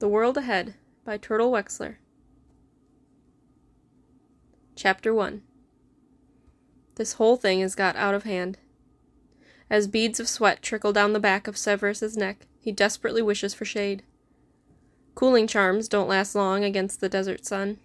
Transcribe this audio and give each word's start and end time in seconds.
The 0.00 0.08
World 0.08 0.38
Ahead 0.38 0.76
by 1.04 1.18
Turtle 1.18 1.52
Wexler. 1.52 1.96
Chapter 4.74 5.12
1 5.12 5.42
This 6.94 7.12
whole 7.12 7.36
thing 7.36 7.60
has 7.60 7.74
got 7.74 7.96
out 7.96 8.14
of 8.14 8.22
hand. 8.22 8.56
As 9.68 9.86
beads 9.86 10.18
of 10.18 10.26
sweat 10.26 10.62
trickle 10.62 10.94
down 10.94 11.12
the 11.12 11.20
back 11.20 11.46
of 11.46 11.58
Severus's 11.58 12.16
neck, 12.16 12.46
he 12.58 12.72
desperately 12.72 13.20
wishes 13.20 13.52
for 13.52 13.66
shade. 13.66 14.02
Cooling 15.14 15.46
charms 15.46 15.86
don't 15.86 16.08
last 16.08 16.34
long 16.34 16.64
against 16.64 17.02
the 17.02 17.10
desert 17.10 17.44
sun. 17.44 17.78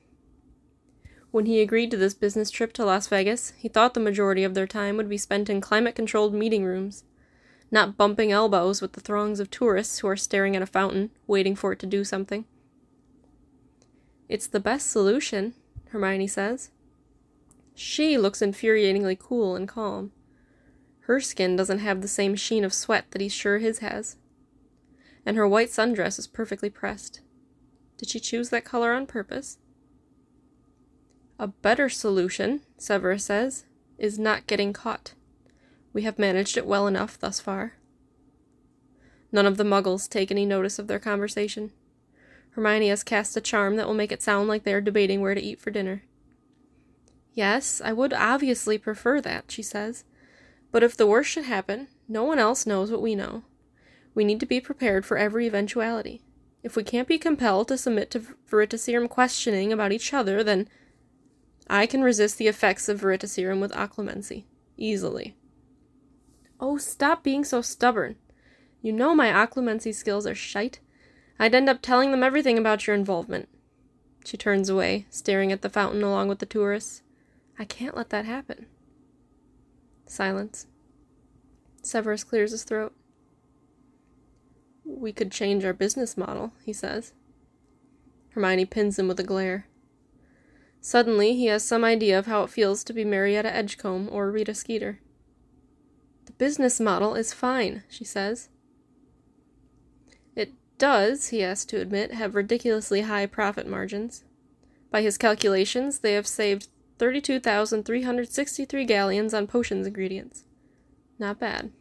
When 1.31 1.47
he 1.47 1.59
agreed 1.59 1.91
to 1.91 1.97
this 1.97 2.13
business 2.13 2.49
trip 2.49 2.71
to 2.75 2.85
Las 2.85 3.07
Vegas, 3.07 3.51
he 3.57 3.67
thought 3.67 3.93
the 3.93 3.99
majority 3.99 4.45
of 4.45 4.53
their 4.53 4.67
time 4.67 4.95
would 4.95 5.09
be 5.09 5.17
spent 5.17 5.49
in 5.49 5.59
climate 5.59 5.95
controlled 5.95 6.33
meeting 6.33 6.63
rooms 6.63 7.03
not 7.75 7.97
bumping 7.97 8.31
elbows 8.31 8.81
with 8.81 8.93
the 8.93 9.01
throngs 9.01 9.41
of 9.41 9.51
tourists 9.51 9.99
who 9.99 10.07
are 10.07 10.15
staring 10.15 10.55
at 10.55 10.61
a 10.61 10.65
fountain, 10.65 11.11
waiting 11.27 11.57
for 11.57 11.73
it 11.73 11.79
to 11.79 11.85
do 11.85 12.05
something. 12.05 12.45
It's 14.29 14.47
the 14.47 14.61
best 14.61 14.89
solution, 14.89 15.53
Hermione 15.89 16.27
says. 16.27 16.71
She 17.75 18.17
looks 18.17 18.39
infuriatingly 18.39 19.19
cool 19.19 19.57
and 19.57 19.67
calm. 19.67 20.13
Her 21.01 21.19
skin 21.19 21.57
doesn't 21.57 21.79
have 21.79 22.01
the 22.01 22.07
same 22.07 22.35
sheen 22.35 22.63
of 22.63 22.73
sweat 22.73 23.11
that 23.11 23.19
he's 23.19 23.33
sure 23.33 23.57
his 23.57 23.79
has. 23.79 24.15
And 25.25 25.35
her 25.35 25.47
white 25.47 25.67
sundress 25.67 26.17
is 26.17 26.27
perfectly 26.27 26.69
pressed. 26.69 27.19
Did 27.97 28.09
she 28.09 28.21
choose 28.21 28.51
that 28.51 28.63
color 28.63 28.93
on 28.93 29.05
purpose? 29.05 29.57
A 31.37 31.47
better 31.47 31.89
solution, 31.89 32.61
Severus 32.77 33.25
says, 33.25 33.65
is 33.97 34.17
not 34.17 34.47
getting 34.47 34.71
caught. 34.71 35.13
We 35.95 36.01
have 36.01 36.19
managed 36.19 36.57
it 36.57 36.65
well 36.67 36.87
enough 36.87 37.17
thus 37.17 37.39
far. 37.39 37.75
None 39.31 39.45
of 39.45 39.55
the 39.55 39.63
muggles 39.63 40.09
take 40.09 40.29
any 40.29 40.45
notice 40.45 40.77
of 40.77 40.87
their 40.87 40.99
conversation. 40.99 41.71
Hermione 42.51 42.89
has 42.89 43.01
cast 43.01 43.37
a 43.37 43.41
charm 43.41 43.77
that 43.77 43.87
will 43.87 43.93
make 43.93 44.11
it 44.11 44.21
sound 44.21 44.49
like 44.49 44.65
they 44.65 44.73
are 44.73 44.81
debating 44.81 45.21
where 45.21 45.33
to 45.33 45.41
eat 45.41 45.61
for 45.61 45.71
dinner. 45.71 46.03
Yes, 47.33 47.81
I 47.83 47.93
would 47.93 48.11
obviously 48.11 48.77
prefer 48.77 49.21
that, 49.21 49.49
she 49.49 49.61
says. 49.61 50.03
But 50.69 50.83
if 50.83 50.97
the 50.97 51.07
worst 51.07 51.29
should 51.29 51.45
happen, 51.45 51.87
no 52.09 52.25
one 52.25 52.39
else 52.39 52.65
knows 52.65 52.91
what 52.91 53.01
we 53.01 53.15
know. 53.15 53.43
We 54.13 54.25
need 54.25 54.41
to 54.41 54.45
be 54.45 54.59
prepared 54.59 55.05
for 55.05 55.17
every 55.17 55.47
eventuality. 55.47 56.21
If 56.61 56.75
we 56.75 56.83
can't 56.83 57.07
be 57.07 57.17
compelled 57.17 57.69
to 57.69 57.77
submit 57.77 58.11
to 58.11 58.19
Veritaserum 58.51 59.07
questioning 59.07 59.71
about 59.71 59.93
each 59.93 60.13
other, 60.13 60.43
then 60.43 60.67
I 61.69 61.85
can 61.85 62.03
resist 62.03 62.37
the 62.37 62.49
effects 62.49 62.89
of 62.89 62.99
Veritaserum 62.99 63.61
with 63.61 63.71
occlumency. 63.71 64.43
Easily. 64.75 65.37
Oh, 66.59 66.77
stop 66.77 67.23
being 67.23 67.43
so 67.43 67.61
stubborn. 67.61 68.15
You 68.81 68.93
know 68.93 69.15
my 69.15 69.27
occlumency 69.27 69.93
skills 69.93 70.25
are 70.25 70.35
shite. 70.35 70.79
I'd 71.37 71.55
end 71.55 71.69
up 71.69 71.81
telling 71.81 72.11
them 72.11 72.23
everything 72.23 72.57
about 72.57 72.87
your 72.87 72.95
involvement. 72.95 73.49
She 74.23 74.37
turns 74.37 74.69
away, 74.69 75.05
staring 75.09 75.51
at 75.51 75.61
the 75.61 75.69
fountain 75.69 76.03
along 76.03 76.29
with 76.29 76.39
the 76.39 76.45
tourists. 76.45 77.01
I 77.59 77.65
can't 77.65 77.95
let 77.95 78.09
that 78.09 78.25
happen. 78.25 78.67
Silence. 80.05 80.67
Severus 81.81 82.23
clears 82.23 82.51
his 82.51 82.63
throat. 82.63 82.93
We 84.85 85.11
could 85.11 85.31
change 85.31 85.65
our 85.65 85.73
business 85.73 86.15
model, 86.15 86.53
he 86.63 86.73
says. 86.73 87.13
Hermione 88.29 88.65
pins 88.65 88.97
him 88.97 89.07
with 89.07 89.19
a 89.19 89.23
glare. 89.23 89.67
Suddenly, 90.79 91.35
he 91.35 91.47
has 91.47 91.63
some 91.63 91.83
idea 91.83 92.17
of 92.17 92.27
how 92.27 92.43
it 92.43 92.49
feels 92.49 92.83
to 92.83 92.93
be 92.93 93.03
Marietta 93.03 93.53
Edgecombe 93.53 94.07
or 94.11 94.31
Rita 94.31 94.53
Skeeter 94.53 94.99
business 96.33 96.79
model 96.79 97.15
is 97.15 97.33
fine, 97.33 97.83
she 97.89 98.03
says. 98.03 98.49
It 100.35 100.53
does, 100.77 101.29
he 101.29 101.39
has 101.39 101.65
to 101.65 101.79
admit, 101.79 102.13
have 102.13 102.35
ridiculously 102.35 103.01
high 103.01 103.25
profit 103.25 103.67
margins. 103.67 104.23
By 104.91 105.01
his 105.01 105.17
calculations, 105.17 105.99
they 105.99 106.13
have 106.13 106.27
saved 106.27 106.67
32,363 106.99 108.85
galleons 108.85 109.33
on 109.33 109.47
potions 109.47 109.87
ingredients. 109.87 110.45
Not 111.19 111.39
bad. 111.39 111.71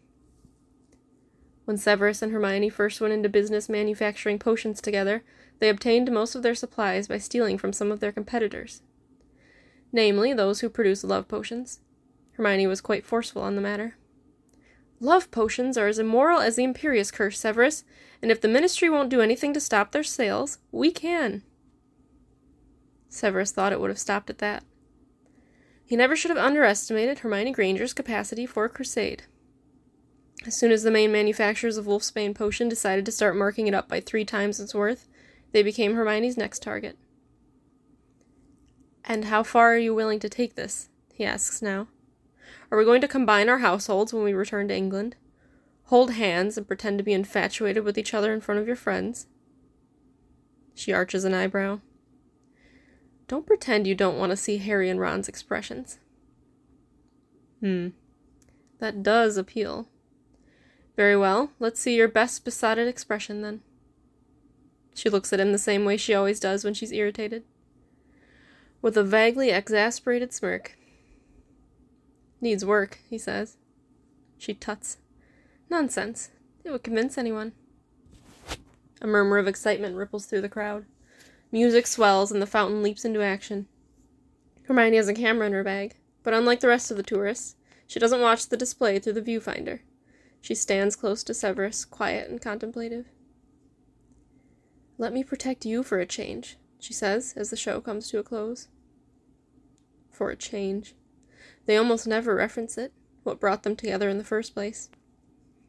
When 1.64 1.76
Severus 1.76 2.20
and 2.22 2.32
Hermione 2.32 2.68
first 2.68 3.00
went 3.00 3.14
into 3.14 3.28
business 3.28 3.68
manufacturing 3.68 4.38
potions 4.38 4.80
together, 4.80 5.22
they 5.60 5.68
obtained 5.68 6.10
most 6.12 6.34
of 6.34 6.42
their 6.42 6.54
supplies 6.54 7.08
by 7.08 7.18
stealing 7.18 7.56
from 7.56 7.72
some 7.72 7.90
of 7.90 8.00
their 8.00 8.12
competitors. 8.12 8.82
Namely, 9.92 10.32
those 10.32 10.60
who 10.60 10.68
produce 10.68 11.04
love 11.04 11.28
potions. 11.28 11.80
Hermione 12.32 12.66
was 12.66 12.80
quite 12.80 13.06
forceful 13.06 13.42
on 13.42 13.54
the 13.54 13.62
matter. 13.62 13.96
Love 15.04 15.30
potions 15.30 15.76
are 15.76 15.86
as 15.86 15.98
immoral 15.98 16.40
as 16.40 16.56
the 16.56 16.64
Imperius 16.64 17.12
curse, 17.12 17.38
Severus, 17.38 17.84
and 18.22 18.30
if 18.30 18.40
the 18.40 18.48
Ministry 18.48 18.88
won't 18.88 19.10
do 19.10 19.20
anything 19.20 19.52
to 19.52 19.60
stop 19.60 19.92
their 19.92 20.02
sales, 20.02 20.56
we 20.72 20.90
can. 20.90 21.42
Severus 23.10 23.52
thought 23.52 23.70
it 23.70 23.80
would 23.80 23.90
have 23.90 23.98
stopped 23.98 24.30
at 24.30 24.38
that. 24.38 24.64
He 25.84 25.94
never 25.94 26.16
should 26.16 26.30
have 26.30 26.38
underestimated 26.38 27.18
Hermione 27.18 27.52
Granger's 27.52 27.92
capacity 27.92 28.46
for 28.46 28.64
a 28.64 28.70
crusade. 28.70 29.24
As 30.46 30.58
soon 30.58 30.72
as 30.72 30.84
the 30.84 30.90
main 30.90 31.12
manufacturers 31.12 31.76
of 31.76 31.84
Wolfsbane 31.84 32.34
potion 32.34 32.70
decided 32.70 33.04
to 33.04 33.12
start 33.12 33.36
marking 33.36 33.66
it 33.66 33.74
up 33.74 33.90
by 33.90 34.00
three 34.00 34.24
times 34.24 34.58
its 34.58 34.74
worth, 34.74 35.06
they 35.52 35.62
became 35.62 35.96
Hermione's 35.96 36.38
next 36.38 36.62
target. 36.62 36.96
And 39.04 39.26
how 39.26 39.42
far 39.42 39.74
are 39.74 39.78
you 39.78 39.94
willing 39.94 40.20
to 40.20 40.30
take 40.30 40.54
this? 40.54 40.88
he 41.12 41.26
asks 41.26 41.60
now. 41.60 41.88
Are 42.70 42.78
we 42.78 42.84
going 42.84 43.00
to 43.00 43.08
combine 43.08 43.48
our 43.48 43.58
households 43.58 44.12
when 44.12 44.24
we 44.24 44.32
return 44.32 44.68
to 44.68 44.76
England? 44.76 45.16
Hold 45.84 46.12
hands 46.12 46.56
and 46.56 46.66
pretend 46.66 46.98
to 46.98 47.04
be 47.04 47.12
infatuated 47.12 47.84
with 47.84 47.98
each 47.98 48.14
other 48.14 48.32
in 48.32 48.40
front 48.40 48.60
of 48.60 48.66
your 48.66 48.76
friends? 48.76 49.26
She 50.74 50.92
arches 50.92 51.24
an 51.24 51.34
eyebrow. 51.34 51.80
Don't 53.28 53.46
pretend 53.46 53.86
you 53.86 53.94
don't 53.94 54.18
want 54.18 54.30
to 54.30 54.36
see 54.36 54.58
Harry 54.58 54.90
and 54.90 55.00
Ron's 55.00 55.28
expressions. 55.28 55.98
Hmm. 57.60 57.88
That 58.78 59.02
does 59.02 59.36
appeal. 59.36 59.88
Very 60.96 61.16
well, 61.16 61.50
let's 61.58 61.80
see 61.80 61.96
your 61.96 62.08
best 62.08 62.44
besotted 62.44 62.86
expression 62.86 63.42
then. 63.42 63.62
She 64.94 65.10
looks 65.10 65.32
at 65.32 65.40
him 65.40 65.52
the 65.52 65.58
same 65.58 65.84
way 65.84 65.96
she 65.96 66.14
always 66.14 66.38
does 66.38 66.64
when 66.64 66.74
she's 66.74 66.92
irritated. 66.92 67.44
With 68.80 68.96
a 68.96 69.02
vaguely 69.02 69.50
exasperated 69.50 70.32
smirk. 70.32 70.76
Needs 72.44 72.62
work, 72.62 72.98
he 73.08 73.16
says. 73.16 73.56
She 74.36 74.52
tuts. 74.52 74.98
Nonsense. 75.70 76.28
It 76.62 76.70
would 76.72 76.82
convince 76.82 77.16
anyone. 77.16 77.52
A 79.00 79.06
murmur 79.06 79.38
of 79.38 79.48
excitement 79.48 79.96
ripples 79.96 80.26
through 80.26 80.42
the 80.42 80.50
crowd. 80.50 80.84
Music 81.50 81.86
swells 81.86 82.30
and 82.30 82.42
the 82.42 82.46
fountain 82.46 82.82
leaps 82.82 83.02
into 83.02 83.22
action. 83.22 83.66
Hermione 84.64 84.98
has 84.98 85.08
a 85.08 85.14
camera 85.14 85.46
in 85.46 85.54
her 85.54 85.64
bag, 85.64 85.94
but 86.22 86.34
unlike 86.34 86.60
the 86.60 86.68
rest 86.68 86.90
of 86.90 86.98
the 86.98 87.02
tourists, 87.02 87.56
she 87.86 87.98
doesn't 87.98 88.20
watch 88.20 88.46
the 88.46 88.58
display 88.58 88.98
through 88.98 89.14
the 89.14 89.22
viewfinder. 89.22 89.80
She 90.42 90.54
stands 90.54 90.96
close 90.96 91.24
to 91.24 91.32
Severus, 91.32 91.86
quiet 91.86 92.28
and 92.28 92.42
contemplative. 92.42 93.06
Let 94.98 95.14
me 95.14 95.24
protect 95.24 95.64
you 95.64 95.82
for 95.82 95.98
a 95.98 96.04
change, 96.04 96.58
she 96.78 96.92
says 96.92 97.32
as 97.38 97.48
the 97.48 97.56
show 97.56 97.80
comes 97.80 98.10
to 98.10 98.18
a 98.18 98.22
close. 98.22 98.68
For 100.10 100.28
a 100.28 100.36
change. 100.36 100.94
They 101.66 101.76
almost 101.76 102.06
never 102.06 102.34
reference 102.34 102.76
it, 102.76 102.92
what 103.22 103.40
brought 103.40 103.62
them 103.62 103.76
together 103.76 104.08
in 104.08 104.18
the 104.18 104.24
first 104.24 104.54
place. 104.54 104.90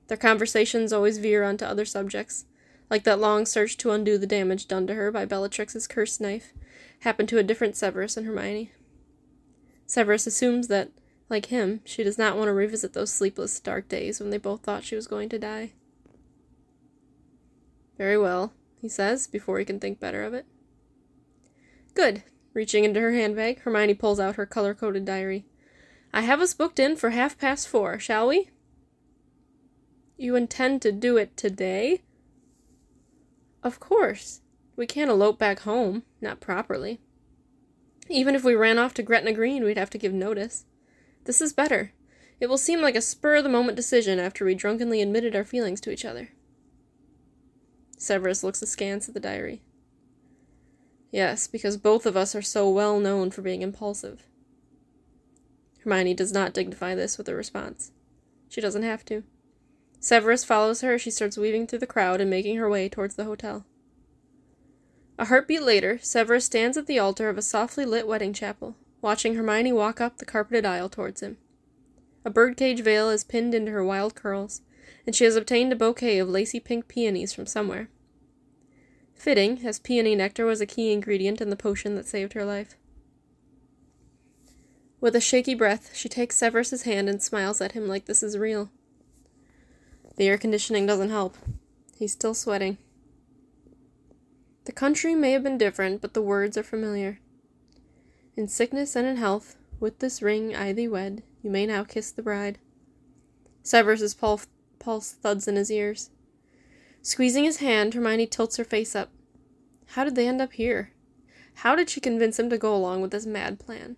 Their 0.08 0.18
conversations 0.18 0.94
always 0.94 1.18
veer 1.18 1.44
onto 1.44 1.66
other 1.66 1.86
subjects, 1.86 2.46
like 2.90 3.04
that 3.04 3.20
long 3.20 3.46
search 3.46 3.78
to 3.78 3.92
undo 3.92 4.18
the 4.18 4.28
damage 4.28 4.68
done 4.68 4.86
to 4.88 4.94
her 4.94 5.12
by 5.12 5.26
Bellatrix's 5.26 5.88
cursed 5.88 6.22
knife, 6.22 6.54
happened 7.00 7.30
to 7.30 7.38
a 7.38 7.44
different 7.44 7.76
Severus 7.76 8.18
and 8.18 8.28
Hermione. 8.28 8.72
Severus 9.86 10.28
assumes 10.28 10.68
that, 10.68 10.92
like 11.30 11.48
him, 11.48 11.82
she 11.86 12.04
does 12.04 12.18
not 12.18 12.38
want 12.38 12.48
to 12.48 12.54
revisit 12.54 12.94
those 12.94 13.12
sleepless, 13.12 13.60
dark 13.60 13.90
days 13.90 14.20
when 14.20 14.30
they 14.30 14.38
both 14.38 14.62
thought 14.62 14.84
she 14.84 14.96
was 14.96 15.08
going 15.08 15.30
to 15.30 15.40
die. 15.40 15.74
Very 17.98 18.18
well, 18.18 18.54
he 18.82 18.90
says, 18.90 19.26
before 19.26 19.58
he 19.58 19.66
can 19.66 19.80
think 19.80 20.00
better 20.00 20.24
of 20.24 20.34
it. 20.34 20.46
Good. 21.94 22.24
Reaching 22.54 22.84
into 22.84 23.02
her 23.02 23.14
handbag, 23.14 23.62
Hermione 23.62 23.96
pulls 23.96 24.20
out 24.20 24.36
her 24.36 24.46
color 24.46 24.74
coded 24.74 25.06
diary. 25.06 25.46
I 26.16 26.22
have 26.22 26.40
us 26.40 26.54
booked 26.54 26.80
in 26.80 26.96
for 26.96 27.10
half 27.10 27.38
past 27.38 27.68
four, 27.68 28.00
shall 28.00 28.30
we? 28.30 28.50
You 30.16 30.38
intend 30.38 30.82
to 30.84 30.94
do 30.94 31.18
it 31.18 31.36
today? 31.36 32.04
Of 33.62 33.82
course. 33.82 34.40
We 34.78 34.88
can't 34.88 35.12
elope 35.12 35.38
back 35.38 35.60
home, 35.60 36.04
not 36.22 36.40
properly. 36.40 37.02
Even 38.10 38.34
if 38.34 38.46
we 38.46 38.56
ran 38.56 38.80
off 38.80 38.94
to 38.94 39.04
Gretna 39.04 39.34
Green, 39.34 39.66
we'd 39.66 39.78
have 39.78 39.90
to 39.90 39.98
give 39.98 40.14
notice. 40.14 40.64
This 41.26 41.42
is 41.42 41.52
better. 41.52 41.92
It 42.40 42.48
will 42.48 42.58
seem 42.58 42.80
like 42.80 42.96
a 42.96 43.02
spur 43.02 43.36
of 43.36 43.44
the 43.44 43.50
moment 43.50 43.76
decision 43.76 44.18
after 44.18 44.46
we 44.46 44.56
drunkenly 44.56 45.02
admitted 45.02 45.36
our 45.36 45.44
feelings 45.44 45.82
to 45.82 45.92
each 45.92 46.06
other. 46.06 46.30
Severus 47.98 48.42
looks 48.42 48.62
askance 48.62 49.10
at 49.10 49.16
the 49.16 49.20
diary. 49.20 49.64
Yes, 51.12 51.48
because 51.48 51.76
both 51.76 52.06
of 52.06 52.16
us 52.16 52.34
are 52.36 52.42
so 52.42 52.70
well 52.70 53.02
known 53.02 53.32
for 53.32 53.42
being 53.42 53.62
impulsive. 53.62 54.28
Hermione 55.86 56.16
does 56.16 56.34
not 56.34 56.54
dignify 56.54 56.96
this 56.96 57.18
with 57.18 57.30
a 57.30 57.36
response. 57.36 57.92
She 58.50 58.60
doesn't 58.60 58.84
have 58.84 59.06
to. 59.06 59.24
Severus 60.00 60.44
follows 60.44 60.82
her 60.82 60.96
as 60.96 61.02
she 61.02 61.12
starts 61.12 61.38
weaving 61.38 61.68
through 61.68 61.80
the 61.80 61.88
crowd 61.88 62.20
and 62.20 62.30
making 62.30 62.58
her 62.58 62.70
way 62.70 62.90
towards 62.90 63.16
the 63.16 63.26
hotel. 63.26 63.66
A 65.18 65.26
heartbeat 65.26 65.62
later, 65.62 66.00
Severus 66.02 66.46
stands 66.46 66.76
at 66.76 66.88
the 66.88 67.00
altar 67.00 67.30
of 67.30 67.38
a 67.38 67.44
softly 67.44 67.86
lit 67.86 68.08
wedding 68.08 68.34
chapel, 68.34 68.76
watching 69.02 69.36
Hermione 69.36 69.72
walk 69.72 70.02
up 70.02 70.18
the 70.18 70.26
carpeted 70.26 70.66
aisle 70.66 70.90
towards 70.90 71.22
him. 71.22 71.38
A 72.26 72.30
birdcage 72.30 72.82
veil 72.82 73.10
is 73.10 73.24
pinned 73.24 73.54
into 73.54 73.72
her 73.72 73.84
wild 73.84 74.16
curls, 74.16 74.62
and 75.06 75.16
she 75.16 75.24
has 75.24 75.36
obtained 75.36 75.72
a 75.72 75.76
bouquet 75.76 76.18
of 76.18 76.30
lacy 76.30 76.60
pink 76.60 76.88
peonies 76.88 77.32
from 77.32 77.46
somewhere. 77.46 77.90
Fitting, 79.14 79.66
as 79.66 79.80
peony 79.80 80.16
nectar 80.16 80.46
was 80.46 80.62
a 80.62 80.66
key 80.66 80.92
ingredient 80.92 81.40
in 81.40 81.52
the 81.52 81.56
potion 81.56 81.96
that 81.96 82.08
saved 82.08 82.34
her 82.34 82.44
life. 82.44 82.76
With 85.02 85.16
a 85.16 85.22
shaky 85.22 85.54
breath, 85.54 85.92
she 85.94 86.10
takes 86.10 86.38
Severus's 86.38 86.84
hand 86.84 87.10
and 87.10 87.22
smiles 87.22 87.62
at 87.62 87.74
him 87.74 87.88
like 87.88 88.06
this 88.06 88.24
is 88.24 88.38
real. 88.38 88.70
The 90.18 90.28
air 90.28 90.38
conditioning 90.38 90.86
doesn't 90.86 91.10
help. 91.10 91.38
He's 91.98 92.14
still 92.14 92.34
sweating. 92.34 92.78
The 94.66 94.72
country 94.72 95.14
may 95.14 95.32
have 95.32 95.44
been 95.44 95.58
different, 95.58 96.02
but 96.02 96.14
the 96.14 96.22
words 96.22 96.58
are 96.58 96.64
familiar. 96.64 97.20
In 98.36 98.48
sickness 98.48 98.96
and 98.96 99.06
in 99.06 99.18
health, 99.18 99.58
with 99.80 100.00
this 100.00 100.22
ring 100.22 100.56
I 100.56 100.74
thee 100.74 100.88
wed, 100.88 101.24
you 101.44 101.52
may 101.52 101.66
now 101.66 101.84
kiss 101.84 102.12
the 102.12 102.24
bride. 102.24 102.58
Severus's 103.62 104.14
pulse, 104.14 104.48
pulse 104.80 105.12
thuds 105.12 105.48
in 105.48 105.56
his 105.56 105.72
ears. 105.72 106.10
Squeezing 107.02 107.44
his 107.44 107.58
hand, 107.58 107.94
Hermione 107.94 108.28
tilts 108.28 108.58
her 108.58 108.64
face 108.64 108.96
up. 108.96 109.10
How 109.90 110.04
did 110.04 110.16
they 110.16 110.28
end 110.28 110.42
up 110.42 110.54
here? 110.54 110.92
How 111.56 111.76
did 111.76 111.90
she 111.90 112.00
convince 112.00 112.40
him 112.40 112.50
to 112.50 112.58
go 112.58 112.76
along 112.76 113.02
with 113.02 113.12
this 113.12 113.26
mad 113.26 113.60
plan? 113.60 113.98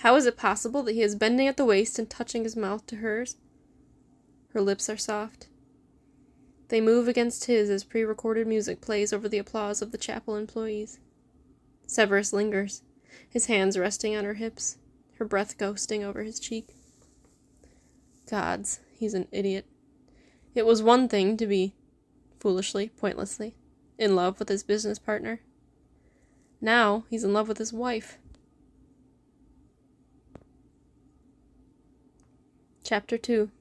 How 0.00 0.16
is 0.16 0.24
it 0.24 0.38
possible 0.38 0.82
that 0.84 0.94
he 0.94 1.02
is 1.02 1.14
bending 1.14 1.46
at 1.46 1.58
the 1.58 1.64
waist 1.66 1.98
and 1.98 2.08
touching 2.08 2.44
his 2.44 2.56
mouth 2.56 2.86
to 2.86 2.96
hers? 2.96 3.36
Her 4.54 4.62
lips 4.62 4.88
are 4.88 4.96
soft. 4.96 5.48
They 6.68 6.80
move 6.80 7.06
against 7.06 7.44
his 7.44 7.68
as 7.68 7.84
pre 7.84 8.02
recorded 8.02 8.46
music 8.46 8.80
plays 8.80 9.12
over 9.12 9.28
the 9.28 9.36
applause 9.36 9.82
of 9.82 9.92
the 9.92 9.98
chapel 9.98 10.36
employees. 10.36 11.00
Severus 11.86 12.32
lingers, 12.32 12.80
his 13.28 13.44
hands 13.44 13.76
resting 13.76 14.16
on 14.16 14.24
her 14.24 14.34
hips, 14.34 14.78
her 15.18 15.26
breath 15.26 15.58
ghosting 15.58 16.02
over 16.02 16.22
his 16.22 16.40
cheek. 16.40 16.74
Gods, 18.26 18.80
he's 18.94 19.12
an 19.12 19.28
idiot. 19.30 19.66
It 20.54 20.64
was 20.64 20.82
one 20.82 21.08
thing 21.08 21.36
to 21.36 21.46
be, 21.46 21.74
foolishly, 22.38 22.88
pointlessly, 22.88 23.54
in 23.98 24.16
love 24.16 24.38
with 24.38 24.48
his 24.48 24.62
business 24.62 24.98
partner. 24.98 25.42
Now 26.58 27.04
he's 27.10 27.22
in 27.22 27.34
love 27.34 27.48
with 27.48 27.58
his 27.58 27.74
wife. 27.74 28.16
Chapter 32.90 33.18
2 33.18 33.52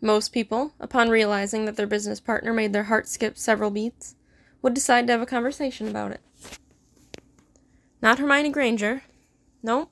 Most 0.00 0.32
people, 0.32 0.72
upon 0.80 1.10
realizing 1.10 1.66
that 1.66 1.76
their 1.76 1.86
business 1.86 2.20
partner 2.20 2.54
made 2.54 2.72
their 2.72 2.84
heart 2.84 3.06
skip 3.06 3.36
several 3.36 3.70
beats, 3.70 4.14
would 4.62 4.72
decide 4.72 5.06
to 5.06 5.12
have 5.12 5.20
a 5.20 5.26
conversation 5.26 5.86
about 5.88 6.12
it. 6.12 6.22
Not 8.00 8.18
Hermione 8.18 8.48
Granger. 8.48 9.02
Nope. 9.62 9.90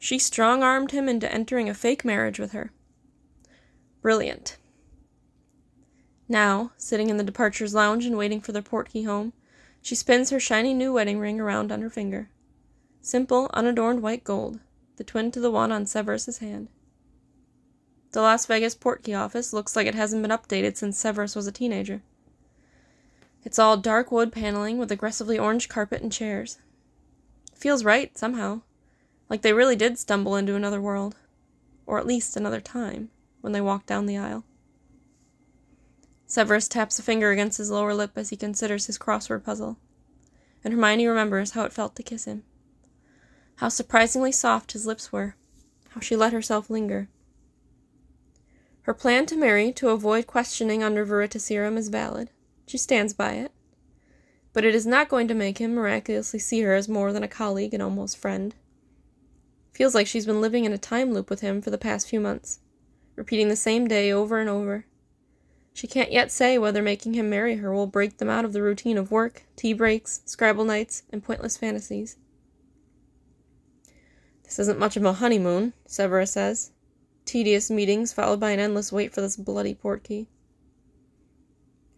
She 0.00 0.18
strong 0.18 0.64
armed 0.64 0.90
him 0.90 1.08
into 1.08 1.32
entering 1.32 1.68
a 1.68 1.74
fake 1.74 2.04
marriage 2.04 2.40
with 2.40 2.50
her. 2.50 2.72
Brilliant. 4.02 4.56
Now, 6.28 6.72
sitting 6.76 7.08
in 7.08 7.18
the 7.18 7.22
departures 7.22 7.72
lounge 7.72 8.04
and 8.04 8.18
waiting 8.18 8.40
for 8.40 8.50
their 8.50 8.62
portkey 8.62 9.06
home, 9.06 9.32
she 9.80 9.94
spins 9.94 10.30
her 10.30 10.40
shiny 10.40 10.74
new 10.74 10.92
wedding 10.92 11.20
ring 11.20 11.38
around 11.38 11.70
on 11.70 11.82
her 11.82 11.88
finger. 11.88 12.30
Simple, 13.00 13.48
unadorned 13.54 14.02
white 14.02 14.24
gold 14.24 14.58
the 15.00 15.04
twin 15.04 15.30
to 15.30 15.40
the 15.40 15.50
one 15.50 15.72
on 15.72 15.86
Severus's 15.86 16.38
hand. 16.40 16.68
The 18.12 18.20
Las 18.20 18.44
Vegas 18.44 18.74
portkey 18.74 19.18
office 19.18 19.50
looks 19.50 19.74
like 19.74 19.86
it 19.86 19.94
hasn't 19.94 20.20
been 20.20 20.30
updated 20.30 20.76
since 20.76 20.98
Severus 20.98 21.34
was 21.34 21.46
a 21.46 21.52
teenager. 21.52 22.02
It's 23.42 23.58
all 23.58 23.78
dark 23.78 24.12
wood 24.12 24.30
paneling 24.30 24.76
with 24.76 24.92
aggressively 24.92 25.38
orange 25.38 25.70
carpet 25.70 26.02
and 26.02 26.12
chairs. 26.12 26.58
feels 27.54 27.82
right, 27.82 28.16
somehow. 28.18 28.60
Like 29.30 29.40
they 29.40 29.54
really 29.54 29.74
did 29.74 29.98
stumble 29.98 30.36
into 30.36 30.54
another 30.54 30.82
world. 30.82 31.16
Or 31.86 31.98
at 31.98 32.06
least 32.06 32.36
another 32.36 32.60
time, 32.60 33.08
when 33.40 33.54
they 33.54 33.60
walked 33.62 33.86
down 33.86 34.04
the 34.04 34.18
aisle. 34.18 34.44
Severus 36.26 36.68
taps 36.68 36.98
a 36.98 37.02
finger 37.02 37.30
against 37.30 37.56
his 37.56 37.70
lower 37.70 37.94
lip 37.94 38.12
as 38.16 38.28
he 38.28 38.36
considers 38.36 38.84
his 38.84 38.98
crossword 38.98 39.44
puzzle, 39.44 39.78
and 40.62 40.74
Hermione 40.74 41.06
remembers 41.06 41.52
how 41.52 41.62
it 41.62 41.72
felt 41.72 41.96
to 41.96 42.02
kiss 42.02 42.26
him. 42.26 42.44
How 43.60 43.68
surprisingly 43.68 44.32
soft 44.32 44.72
his 44.72 44.86
lips 44.86 45.12
were. 45.12 45.34
How 45.90 46.00
she 46.00 46.16
let 46.16 46.32
herself 46.32 46.70
linger. 46.70 47.10
Her 48.84 48.94
plan 48.94 49.26
to 49.26 49.36
marry 49.36 49.70
to 49.72 49.90
avoid 49.90 50.26
questioning 50.26 50.82
under 50.82 51.04
veritaserum 51.04 51.76
is 51.76 51.90
valid. 51.90 52.30
She 52.66 52.78
stands 52.78 53.12
by 53.12 53.32
it. 53.34 53.52
But 54.54 54.64
it 54.64 54.74
is 54.74 54.86
not 54.86 55.10
going 55.10 55.28
to 55.28 55.34
make 55.34 55.58
him 55.58 55.74
miraculously 55.74 56.38
see 56.38 56.62
her 56.62 56.72
as 56.72 56.88
more 56.88 57.12
than 57.12 57.22
a 57.22 57.28
colleague 57.28 57.74
and 57.74 57.82
almost 57.82 58.16
friend. 58.16 58.54
Feels 59.74 59.94
like 59.94 60.06
she's 60.06 60.24
been 60.24 60.40
living 60.40 60.64
in 60.64 60.72
a 60.72 60.78
time 60.78 61.12
loop 61.12 61.28
with 61.28 61.42
him 61.42 61.60
for 61.60 61.68
the 61.68 61.76
past 61.76 62.08
few 62.08 62.18
months, 62.18 62.60
repeating 63.14 63.50
the 63.50 63.56
same 63.56 63.86
day 63.86 64.10
over 64.10 64.40
and 64.40 64.48
over. 64.48 64.86
She 65.74 65.86
can't 65.86 66.10
yet 66.10 66.32
say 66.32 66.56
whether 66.56 66.80
making 66.80 67.12
him 67.12 67.28
marry 67.28 67.56
her 67.56 67.74
will 67.74 67.86
break 67.86 68.16
them 68.16 68.30
out 68.30 68.46
of 68.46 68.54
the 68.54 68.62
routine 68.62 68.96
of 68.96 69.10
work, 69.10 69.42
tea 69.54 69.74
breaks, 69.74 70.22
Scrabble 70.24 70.64
nights, 70.64 71.02
and 71.10 71.22
pointless 71.22 71.58
fantasies. 71.58 72.16
This 74.50 74.58
isn't 74.58 74.80
much 74.80 74.96
of 74.96 75.04
a 75.04 75.12
honeymoon, 75.12 75.74
Severus 75.86 76.32
says. 76.32 76.72
Tedious 77.24 77.70
meetings 77.70 78.12
followed 78.12 78.40
by 78.40 78.50
an 78.50 78.58
endless 78.58 78.90
wait 78.90 79.14
for 79.14 79.20
this 79.20 79.36
bloody 79.36 79.76
portkey. 79.76 80.26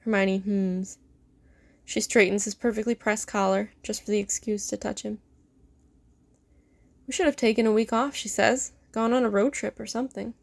Hermione 0.00 0.36
hums. 0.36 0.98
She 1.86 2.02
straightens 2.02 2.44
his 2.44 2.54
perfectly 2.54 2.94
pressed 2.94 3.26
collar, 3.26 3.70
just 3.82 4.04
for 4.04 4.10
the 4.10 4.18
excuse 4.18 4.66
to 4.66 4.76
touch 4.76 5.00
him. 5.00 5.20
We 7.06 7.14
should 7.14 7.24
have 7.24 7.36
taken 7.36 7.64
a 7.64 7.72
week 7.72 7.90
off, 7.90 8.14
she 8.14 8.28
says. 8.28 8.72
Gone 8.92 9.14
on 9.14 9.24
a 9.24 9.30
road 9.30 9.54
trip 9.54 9.80
or 9.80 9.86
something. 9.86 10.34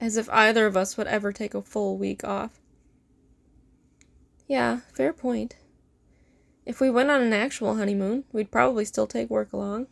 As 0.00 0.16
if 0.16 0.28
either 0.30 0.66
of 0.66 0.76
us 0.76 0.96
would 0.96 1.06
ever 1.06 1.32
take 1.32 1.54
a 1.54 1.62
full 1.62 1.96
week 1.96 2.24
off. 2.24 2.58
Yeah, 4.48 4.80
fair 4.92 5.12
point. 5.12 5.54
If 6.66 6.80
we 6.80 6.90
went 6.90 7.08
on 7.08 7.22
an 7.22 7.32
actual 7.32 7.76
honeymoon, 7.76 8.24
we'd 8.32 8.50
probably 8.50 8.84
still 8.84 9.06
take 9.06 9.30
work 9.30 9.52
along. 9.52 9.86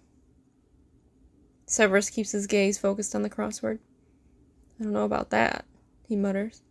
Severus 1.67 2.11
keeps 2.11 2.31
his 2.31 2.47
gaze 2.47 2.79
focused 2.79 3.15
on 3.15 3.23
the 3.23 3.31
crossword. 3.31 3.81
I 4.79 4.85
don't 4.85 4.93
know 4.93 5.05
about 5.05 5.31
that, 5.31 5.65
he 6.09 6.15
mutters. 6.15 6.63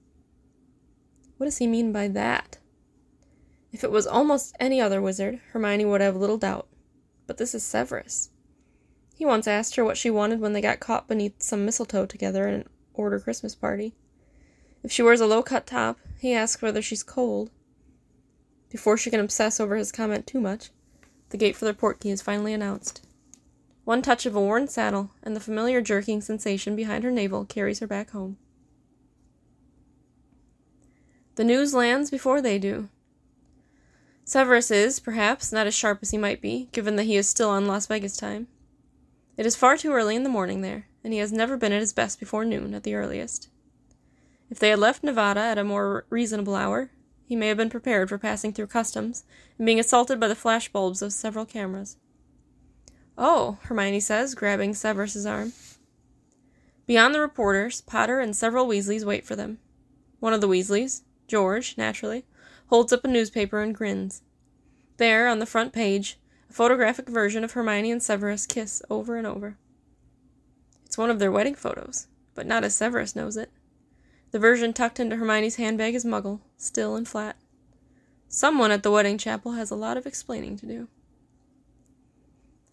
What 1.37 1.45
does 1.45 1.57
he 1.57 1.67
mean 1.67 1.91
by 1.91 2.07
that? 2.07 2.59
If 3.73 3.83
it 3.83 3.91
was 3.91 4.07
almost 4.07 4.55
any 4.57 4.79
other 4.79 5.01
wizard, 5.01 5.41
Hermione 5.51 5.83
would 5.83 5.99
have 5.99 6.15
little 6.15 6.37
doubt. 6.37 6.67
But 7.27 7.37
this 7.37 7.53
is 7.53 7.63
Severus. 7.63 8.29
He 9.15 9.25
once 9.25 9.47
asked 9.47 9.75
her 9.75 9.83
what 9.83 9.97
she 9.97 10.09
wanted 10.09 10.39
when 10.39 10.53
they 10.53 10.61
got 10.61 10.79
caught 10.79 11.07
beneath 11.09 11.41
some 11.41 11.65
mistletoe 11.65 12.05
together 12.05 12.47
in 12.47 12.53
an 12.53 12.69
order 12.93 13.19
Christmas 13.19 13.53
party. 13.53 13.95
If 14.81 14.91
she 14.91 15.01
wears 15.01 15.19
a 15.19 15.25
low 15.25 15.43
cut 15.43 15.67
top, 15.67 15.99
he 16.19 16.33
asks 16.33 16.61
whether 16.61 16.81
she's 16.81 17.03
cold. 17.03 17.49
Before 18.69 18.97
she 18.97 19.09
can 19.09 19.19
obsess 19.19 19.59
over 19.59 19.75
his 19.75 19.91
comment 19.91 20.25
too 20.25 20.39
much, 20.39 20.69
the 21.29 21.37
gate 21.37 21.55
for 21.55 21.65
their 21.65 21.73
portkey 21.73 22.11
is 22.11 22.21
finally 22.21 22.53
announced. 22.53 23.05
One 23.85 24.01
touch 24.01 24.25
of 24.25 24.35
a 24.35 24.41
worn 24.41 24.67
saddle, 24.67 25.11
and 25.23 25.35
the 25.35 25.39
familiar 25.39 25.79
jerking 25.79 26.19
sensation 26.19 26.75
behind 26.75 27.03
her 27.03 27.11
navel 27.11 27.45
carries 27.45 27.79
her 27.79 27.87
back 27.87 28.09
home. 28.09 28.37
The 31.35 31.43
news 31.43 31.73
lands 31.73 32.09
before 32.09 32.41
they 32.41 32.57
do. 32.57 32.89
Severus 34.23 34.71
is, 34.71 34.99
perhaps, 34.99 35.51
not 35.51 35.67
as 35.67 35.75
sharp 35.75 35.99
as 36.01 36.09
he 36.09 36.17
might 36.17 36.41
be, 36.41 36.67
given 36.71 36.95
that 36.95 37.03
he 37.03 37.15
is 37.15 37.29
still 37.29 37.51
on 37.51 37.67
Las 37.67 37.85
Vegas 37.85 38.17
time. 38.17 38.47
It 39.37 39.45
is 39.45 39.55
far 39.55 39.77
too 39.77 39.93
early 39.93 40.15
in 40.15 40.23
the 40.23 40.29
morning 40.29 40.61
there, 40.61 40.87
and 41.03 41.13
he 41.13 41.19
has 41.19 41.31
never 41.31 41.55
been 41.55 41.71
at 41.71 41.81
his 41.81 41.93
best 41.93 42.19
before 42.19 42.43
noon, 42.43 42.73
at 42.73 42.83
the 42.83 42.95
earliest. 42.95 43.49
If 44.49 44.57
they 44.57 44.69
had 44.69 44.79
left 44.79 45.03
Nevada 45.03 45.41
at 45.41 45.59
a 45.59 45.63
more 45.63 46.05
reasonable 46.09 46.55
hour, 46.55 46.89
he 47.23 47.35
may 47.35 47.49
have 47.49 47.57
been 47.57 47.69
prepared 47.69 48.09
for 48.09 48.17
passing 48.17 48.51
through 48.51 48.67
customs 48.67 49.25
and 49.59 49.65
being 49.65 49.79
assaulted 49.79 50.19
by 50.19 50.27
the 50.27 50.35
flash 50.35 50.69
bulbs 50.69 51.03
of 51.03 51.13
several 51.13 51.45
cameras. 51.45 51.97
Oh, 53.17 53.57
Hermione 53.63 53.99
says, 53.99 54.35
grabbing 54.35 54.73
Severus's 54.73 55.25
arm. 55.25 55.53
Beyond 56.85 57.15
the 57.15 57.21
reporters, 57.21 57.81
Potter 57.81 58.19
and 58.19 58.35
several 58.35 58.67
Weasleys 58.67 59.05
wait 59.05 59.25
for 59.25 59.35
them. 59.35 59.59
One 60.19 60.33
of 60.33 60.41
the 60.41 60.47
Weasleys, 60.47 61.01
George, 61.27 61.77
naturally, 61.77 62.25
holds 62.67 62.91
up 62.91 63.05
a 63.05 63.07
newspaper 63.07 63.61
and 63.61 63.73
grins. 63.73 64.21
There, 64.97 65.27
on 65.27 65.39
the 65.39 65.45
front 65.45 65.73
page, 65.73 66.19
a 66.49 66.53
photographic 66.53 67.09
version 67.09 67.43
of 67.43 67.53
Hermione 67.53 67.91
and 67.91 68.03
Severus 68.03 68.45
kiss 68.45 68.81
over 68.89 69.17
and 69.17 69.25
over. 69.25 69.57
It's 70.85 70.97
one 70.97 71.09
of 71.09 71.19
their 71.19 71.31
wedding 71.31 71.55
photos, 71.55 72.07
but 72.33 72.45
not 72.45 72.63
as 72.63 72.75
Severus 72.75 73.15
knows 73.15 73.37
it. 73.37 73.51
The 74.31 74.39
version 74.39 74.73
tucked 74.73 74.99
into 74.99 75.15
Hermione's 75.15 75.55
handbag 75.55 75.95
is 75.95 76.05
muggle, 76.05 76.41
still 76.57 76.95
and 76.95 77.07
flat. 77.07 77.37
Someone 78.27 78.71
at 78.71 78.83
the 78.83 78.91
wedding 78.91 79.17
chapel 79.17 79.53
has 79.53 79.71
a 79.71 79.75
lot 79.75 79.97
of 79.97 80.05
explaining 80.05 80.57
to 80.57 80.65
do. 80.65 80.87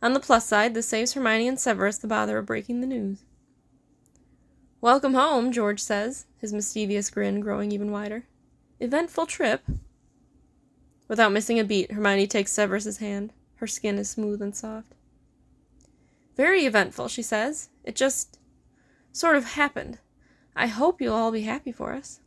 On 0.03 0.15
the 0.15 0.21
plus 0.21 0.45
side, 0.45 0.75
this 0.75 0.89
saves 0.89 1.13
Hermione 1.13 1.47
and 1.47 1.61
Severus 1.61 1.97
the 1.97 2.09
bother 2.09 2.37
of 2.37 2.47
breaking 2.47 2.81
the 2.81 2.89
news. 2.89 3.23
Welcome 4.81 5.15
home, 5.15 5.53
George 5.53 5.79
says, 5.79 6.27
his 6.39 6.53
mischievous 6.53 7.09
grin 7.09 7.39
growing 7.39 7.71
even 7.71 7.93
wider. 7.93 8.25
Eventful 8.81 9.27
trip. 9.27 9.63
Without 11.07 11.31
missing 11.31 11.61
a 11.61 11.65
beat, 11.65 11.93
Hermione 11.93 12.27
takes 12.27 12.51
Severus's 12.51 12.99
hand. 12.99 13.33
Her 13.57 13.69
skin 13.69 13.97
is 13.97 14.11
smooth 14.11 14.43
and 14.43 14.57
soft. 14.57 14.97
Very 16.37 16.67
eventful, 16.67 17.07
she 17.07 17.23
says. 17.23 17.69
It 17.85 17.95
just 17.95 18.41
sort 19.13 19.37
of 19.37 19.53
happened. 19.53 19.99
I 20.57 20.67
hope 20.67 21.01
you'll 21.01 21.15
all 21.15 21.31
be 21.31 21.43
happy 21.43 21.71
for 21.71 21.93
us. 21.93 22.19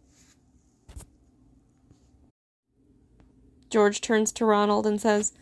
George 3.69 3.99
turns 3.99 4.31
to 4.31 4.45
Ronald 4.45 4.87
and 4.87 5.01
says, 5.01 5.33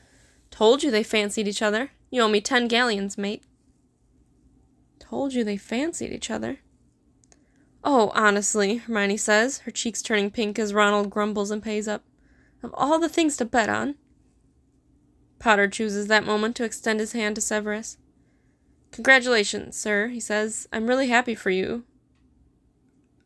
Told 0.49 0.81
you 0.81 0.89
they 0.89 1.03
fancied 1.03 1.47
each 1.47 1.61
other. 1.61 1.91
You 2.13 2.21
owe 2.21 2.27
me 2.27 2.41
ten 2.41 2.67
galleons, 2.67 3.17
mate. 3.17 3.41
Told 4.99 5.33
you 5.33 5.43
they 5.43 5.57
fancied 5.57 6.13
each 6.13 6.29
other. 6.29 6.59
Oh, 7.83 8.11
honestly, 8.13 8.75
Hermione 8.75 9.17
says, 9.17 9.57
her 9.61 9.71
cheeks 9.71 10.03
turning 10.03 10.29
pink 10.29 10.59
as 10.59 10.75
Ronald 10.75 11.09
grumbles 11.09 11.49
and 11.49 11.63
pays 11.63 11.87
up. 11.87 12.03
Of 12.61 12.71
all 12.75 12.99
the 12.99 13.09
things 13.09 13.35
to 13.37 13.45
bet 13.45 13.67
on. 13.67 13.95
Potter 15.39 15.67
chooses 15.67 16.05
that 16.05 16.23
moment 16.23 16.55
to 16.57 16.63
extend 16.63 16.99
his 16.99 17.13
hand 17.13 17.33
to 17.33 17.41
Severus. 17.41 17.97
Congratulations, 18.91 19.75
sir, 19.75 20.09
he 20.09 20.19
says. 20.19 20.67
I'm 20.71 20.85
really 20.85 21.07
happy 21.07 21.33
for 21.33 21.49
you. 21.49 21.83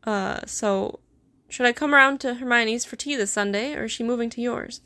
Uh, 0.05 0.45
so, 0.45 1.01
should 1.49 1.65
I 1.65 1.73
come 1.73 1.93
around 1.93 2.21
to 2.21 2.35
Hermione's 2.35 2.85
for 2.85 2.95
tea 2.95 3.17
this 3.17 3.31
Sunday, 3.31 3.75
or 3.75 3.83
is 3.83 3.91
she 3.91 4.05
moving 4.05 4.29
to 4.29 4.39
yours? 4.39 4.79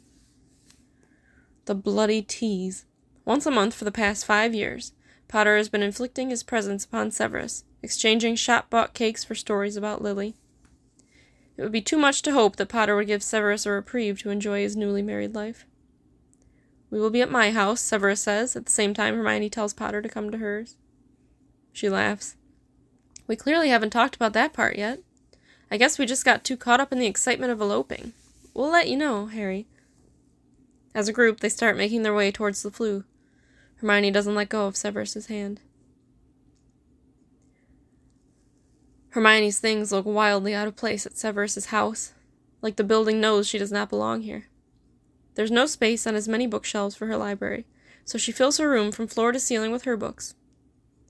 The 1.65 1.75
bloody 1.75 2.23
teas. 2.23 2.85
Once 3.31 3.45
a 3.45 3.49
month 3.49 3.73
for 3.73 3.85
the 3.85 3.93
past 3.93 4.25
five 4.25 4.53
years, 4.53 4.91
Potter 5.29 5.55
has 5.55 5.69
been 5.69 5.81
inflicting 5.81 6.29
his 6.29 6.43
presence 6.43 6.83
upon 6.83 7.11
Severus, 7.11 7.63
exchanging 7.81 8.35
shop 8.35 8.69
bought 8.69 8.93
cakes 8.93 9.23
for 9.23 9.35
stories 9.35 9.77
about 9.77 10.01
Lily. 10.01 10.35
It 11.55 11.61
would 11.61 11.71
be 11.71 11.79
too 11.79 11.97
much 11.97 12.23
to 12.23 12.33
hope 12.33 12.57
that 12.57 12.67
Potter 12.67 12.93
would 12.93 13.07
give 13.07 13.23
Severus 13.23 13.65
a 13.65 13.71
reprieve 13.71 14.19
to 14.19 14.31
enjoy 14.31 14.59
his 14.59 14.75
newly 14.75 15.01
married 15.01 15.33
life. 15.33 15.65
We 16.89 16.99
will 16.99 17.09
be 17.09 17.21
at 17.21 17.31
my 17.31 17.51
house, 17.51 17.79
Severus 17.79 18.19
says, 18.19 18.57
at 18.57 18.65
the 18.65 18.71
same 18.71 18.93
time 18.93 19.15
Hermione 19.15 19.49
tells 19.49 19.73
Potter 19.73 20.01
to 20.01 20.09
come 20.09 20.29
to 20.31 20.37
hers. 20.37 20.75
She 21.71 21.87
laughs. 21.87 22.35
We 23.27 23.37
clearly 23.37 23.69
haven't 23.69 23.91
talked 23.91 24.17
about 24.17 24.33
that 24.33 24.51
part 24.51 24.75
yet. 24.75 24.99
I 25.71 25.77
guess 25.77 25.97
we 25.97 26.05
just 26.05 26.25
got 26.25 26.43
too 26.43 26.57
caught 26.57 26.81
up 26.81 26.91
in 26.91 26.99
the 26.99 27.07
excitement 27.07 27.53
of 27.53 27.61
eloping. 27.61 28.11
We'll 28.53 28.71
let 28.71 28.89
you 28.89 28.97
know, 28.97 29.27
Harry. 29.27 29.67
As 30.93 31.07
a 31.07 31.13
group, 31.13 31.39
they 31.39 31.47
start 31.47 31.77
making 31.77 32.03
their 32.03 32.13
way 32.13 32.29
towards 32.29 32.61
the 32.61 32.69
Floo. 32.69 33.05
Hermione 33.81 34.11
doesn't 34.11 34.35
let 34.35 34.49
go 34.49 34.67
of 34.67 34.77
Severus's 34.77 35.25
hand. 35.25 35.59
Hermione's 39.09 39.57
things 39.57 39.91
look 39.91 40.05
wildly 40.05 40.53
out 40.53 40.67
of 40.67 40.75
place 40.75 41.07
at 41.07 41.17
Severus's 41.17 41.67
house, 41.67 42.13
like 42.61 42.75
the 42.75 42.83
building 42.83 43.19
knows 43.19 43.47
she 43.47 43.57
does 43.57 43.71
not 43.71 43.89
belong 43.89 44.21
here. 44.21 44.45
There's 45.33 45.49
no 45.49 45.65
space 45.65 46.05
on 46.05 46.13
as 46.15 46.27
many 46.27 46.45
bookshelves 46.45 46.95
for 46.95 47.07
her 47.07 47.17
library, 47.17 47.65
so 48.05 48.19
she 48.19 48.31
fills 48.31 48.59
her 48.59 48.69
room 48.69 48.91
from 48.91 49.07
floor 49.07 49.31
to 49.31 49.39
ceiling 49.39 49.71
with 49.71 49.85
her 49.85 49.97
books. 49.97 50.35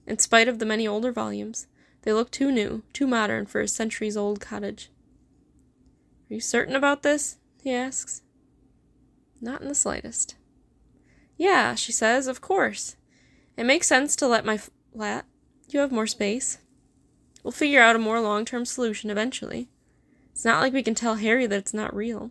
In 0.07 0.17
spite 0.19 0.47
of 0.47 0.59
the 0.59 0.65
many 0.65 0.87
older 0.87 1.11
volumes, 1.11 1.67
they 2.03 2.13
look 2.13 2.31
too 2.31 2.53
new, 2.53 2.83
too 2.93 3.05
modern 3.05 3.47
for 3.47 3.59
a 3.59 3.67
centuries 3.67 4.15
old 4.15 4.39
cottage. 4.39 4.89
Are 6.29 6.35
you 6.35 6.39
certain 6.39 6.75
about 6.75 7.03
this? 7.03 7.35
he 7.61 7.73
asks. 7.73 8.21
Not 9.41 9.61
in 9.61 9.67
the 9.67 9.75
slightest. 9.75 10.35
Yeah, 11.41 11.73
she 11.73 11.91
says, 11.91 12.27
of 12.27 12.39
course. 12.39 12.97
It 13.57 13.63
makes 13.63 13.87
sense 13.87 14.15
to 14.15 14.27
let 14.27 14.45
my 14.45 14.59
flat. 14.59 15.25
You 15.69 15.79
have 15.79 15.91
more 15.91 16.05
space. 16.05 16.59
We'll 17.41 17.51
figure 17.51 17.81
out 17.81 17.95
a 17.95 17.99
more 17.99 18.21
long 18.21 18.45
term 18.45 18.63
solution 18.63 19.09
eventually. 19.09 19.67
It's 20.33 20.45
not 20.45 20.61
like 20.61 20.71
we 20.71 20.83
can 20.83 20.93
tell 20.93 21.15
Harry 21.15 21.47
that 21.47 21.57
it's 21.57 21.73
not 21.73 21.95
real. 21.95 22.29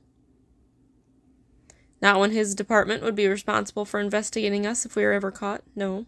Not 2.01 2.21
when 2.21 2.31
his 2.31 2.55
department 2.55 3.03
would 3.03 3.17
be 3.17 3.27
responsible 3.27 3.85
for 3.85 3.99
investigating 3.99 4.65
us 4.65 4.87
if 4.87 4.95
we 4.95 5.03
were 5.03 5.13
ever 5.13 5.33
caught, 5.33 5.65
no. 5.75 6.07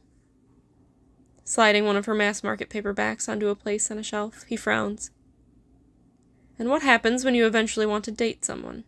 Sliding 1.42 1.84
one 1.84 1.96
of 1.96 2.06
her 2.06 2.14
mass 2.14 2.44
market 2.44 2.70
paperbacks 2.70 3.28
onto 3.28 3.48
a 3.48 3.56
place 3.56 3.90
on 3.90 3.98
a 3.98 4.04
shelf, 4.04 4.44
he 4.44 4.54
frowns. 4.54 5.10
And 6.56 6.68
what 6.68 6.82
happens 6.82 7.24
when 7.24 7.34
you 7.34 7.48
eventually 7.48 7.84
want 7.84 8.04
to 8.04 8.12
date 8.12 8.44
someone? 8.44 8.84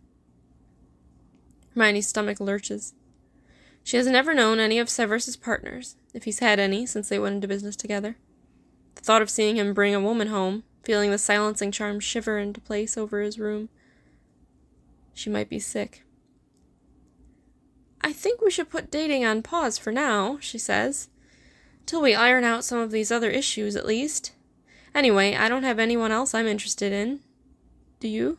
Hermione's 1.75 2.07
stomach 2.07 2.39
lurches. 2.39 2.95
She 3.85 3.99
has 3.99 4.07
never 4.07 4.33
known 4.33 4.59
any 4.59 4.79
of 4.79 4.89
Severus's 4.89 5.37
partners, 5.37 5.97
if 6.15 6.25
he's 6.25 6.39
had 6.39 6.59
any 6.59 6.87
since 6.87 7.11
they 7.11 7.19
went 7.19 7.37
into 7.37 7.49
business 7.49 7.77
together. 7.77 8.17
The 8.95 9.03
thought 9.03 9.21
of 9.21 9.29
seeing 9.29 9.57
him 9.57 9.75
bring 9.75 9.95
a 9.95 10.01
woman 10.01 10.29
home, 10.29 10.65
feeling 10.83 11.11
the 11.11 11.19
silencing 11.19 11.71
charm 11.71 12.01
shiver 12.01 12.39
into 12.39 12.63
place 12.63 12.97
over 12.97 13.21
his 13.21 13.39
room. 13.39 13.69
She 15.13 15.29
might 15.29 15.51
be 15.51 15.61
sick. 15.61 16.03
I 18.01 18.13
think 18.13 18.41
we 18.41 18.51
should 18.51 18.71
put 18.71 18.91
dating 18.91 19.25
on 19.25 19.43
pause 19.43 19.77
for 19.77 19.93
now, 19.93 20.39
she 20.41 20.59
says. 20.59 21.09
Till 21.85 22.01
we 22.01 22.15
iron 22.15 22.45
out 22.45 22.65
some 22.65 22.79
of 22.79 22.91
these 22.91 23.13
other 23.13 23.31
issues, 23.31 23.77
at 23.77 23.87
least. 23.87 24.33
Anyway, 24.95 25.35
I 25.35 25.49
don't 25.51 25.63
have 25.63 25.79
anyone 25.79 26.11
else 26.11 26.33
I'm 26.33 26.47
interested 26.47 26.93
in. 26.93 27.21
Do 28.01 28.09
you? 28.09 28.39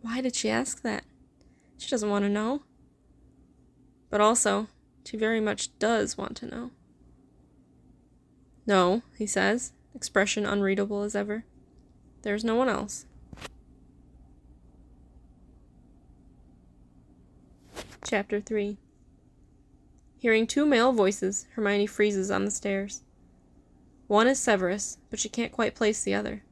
Why 0.00 0.20
did 0.20 0.36
she 0.36 0.48
ask 0.48 0.82
that? 0.82 1.04
She 1.76 1.90
doesn't 1.90 2.10
want 2.10 2.24
to 2.24 2.28
know. 2.28 2.62
But 4.10 4.20
also, 4.20 4.66
she 5.04 5.16
very 5.16 5.40
much 5.40 5.76
does 5.78 6.18
want 6.18 6.36
to 6.38 6.46
know. 6.46 6.70
No, 8.66 9.02
he 9.16 9.26
says, 9.26 9.72
expression 9.94 10.44
unreadable 10.44 11.02
as 11.02 11.16
ever. 11.16 11.44
There's 12.22 12.44
no 12.44 12.56
one 12.56 12.68
else. 12.68 13.06
Chapter 18.04 18.40
3 18.40 18.76
Hearing 20.18 20.46
two 20.46 20.66
male 20.66 20.92
voices, 20.92 21.46
Hermione 21.54 21.86
freezes 21.86 22.30
on 22.30 22.44
the 22.44 22.50
stairs. 22.50 23.02
One 24.06 24.26
is 24.26 24.38
Severus, 24.38 24.98
but 25.08 25.18
she 25.18 25.28
can't 25.28 25.52
quite 25.52 25.74
place 25.74 26.02
the 26.02 26.14
other. 26.14 26.42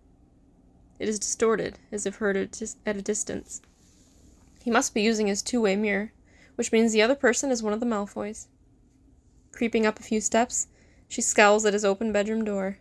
It 0.99 1.09
is 1.09 1.19
distorted, 1.19 1.79
as 1.93 2.07
if 2.07 2.17
heard 2.17 2.37
at 2.37 2.97
a 2.97 3.03
distance. 3.03 3.61
He 4.63 4.71
must 4.71 4.95
be 4.95 5.03
using 5.03 5.27
his 5.27 5.43
two 5.43 5.61
way 5.61 5.77
mirror, 5.77 6.13
which 6.59 6.73
means 6.73 6.93
the 6.93 7.01
other 7.01 7.15
person 7.15 7.53
is 7.53 7.63
one 7.63 7.73
of 7.73 7.79
the 7.79 7.87
Malfoys. 7.87 8.49
Creeping 9.53 9.87
up 9.87 10.01
a 10.01 10.03
few 10.03 10.21
steps, 10.21 10.67
she 11.07 11.23
scowls 11.23 11.65
at 11.65 11.73
his 11.73 11.85
open 11.85 12.11
bedroom 12.11 12.45
door. 12.45 12.79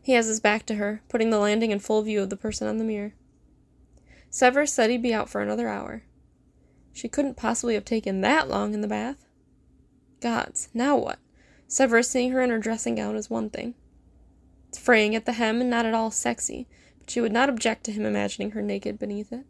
He 0.00 0.12
has 0.12 0.28
his 0.28 0.38
back 0.38 0.64
to 0.66 0.76
her, 0.76 1.02
putting 1.08 1.30
the 1.30 1.40
landing 1.40 1.72
in 1.72 1.80
full 1.80 2.02
view 2.02 2.22
of 2.22 2.30
the 2.30 2.36
person 2.36 2.68
on 2.68 2.78
the 2.78 2.84
mirror. 2.84 3.14
Severus 4.30 4.72
said 4.72 4.88
he'd 4.88 5.02
be 5.02 5.12
out 5.12 5.28
for 5.28 5.40
another 5.40 5.66
hour. 5.68 6.04
She 6.92 7.08
couldn't 7.08 7.36
possibly 7.36 7.74
have 7.74 7.84
taken 7.84 8.20
that 8.20 8.48
long 8.48 8.72
in 8.72 8.82
the 8.82 8.88
bath. 8.88 9.26
Gods, 10.20 10.68
now 10.72 10.96
what? 10.96 11.18
Severus 11.66 12.08
seeing 12.08 12.30
her 12.30 12.40
in 12.40 12.50
her 12.50 12.58
dressing 12.60 12.94
gown 12.94 13.16
is 13.16 13.28
one 13.28 13.50
thing. 13.50 13.74
It's 14.68 14.78
fraying 14.78 15.16
at 15.16 15.26
the 15.26 15.32
hem 15.32 15.60
and 15.60 15.68
not 15.68 15.86
at 15.86 15.94
all 15.94 16.12
sexy, 16.12 16.68
but 17.00 17.10
she 17.10 17.20
would 17.20 17.32
not 17.32 17.48
object 17.48 17.82
to 17.84 17.92
him 17.92 18.06
imagining 18.06 18.52
her 18.52 18.62
naked 18.62 19.00
beneath 19.00 19.32
it. 19.32 19.44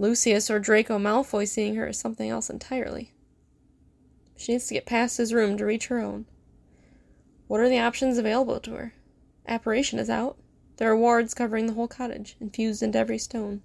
Lucius 0.00 0.48
or 0.48 0.60
Draco 0.60 0.96
Malfoy 0.96 1.46
seeing 1.46 1.74
her 1.74 1.88
is 1.88 1.98
something 1.98 2.30
else 2.30 2.48
entirely. 2.48 3.12
She 4.36 4.52
needs 4.52 4.68
to 4.68 4.74
get 4.74 4.86
past 4.86 5.18
his 5.18 5.34
room 5.34 5.56
to 5.56 5.66
reach 5.66 5.88
her 5.88 5.98
own. 5.98 6.26
What 7.48 7.60
are 7.60 7.68
the 7.68 7.80
options 7.80 8.16
available 8.16 8.60
to 8.60 8.74
her? 8.74 8.94
Apparition 9.46 9.98
is 9.98 10.08
out. 10.08 10.36
There 10.76 10.88
are 10.88 10.96
wards 10.96 11.34
covering 11.34 11.66
the 11.66 11.72
whole 11.72 11.88
cottage, 11.88 12.36
infused 12.38 12.82
into 12.82 12.98
every 12.98 13.18
stone. 13.18 13.62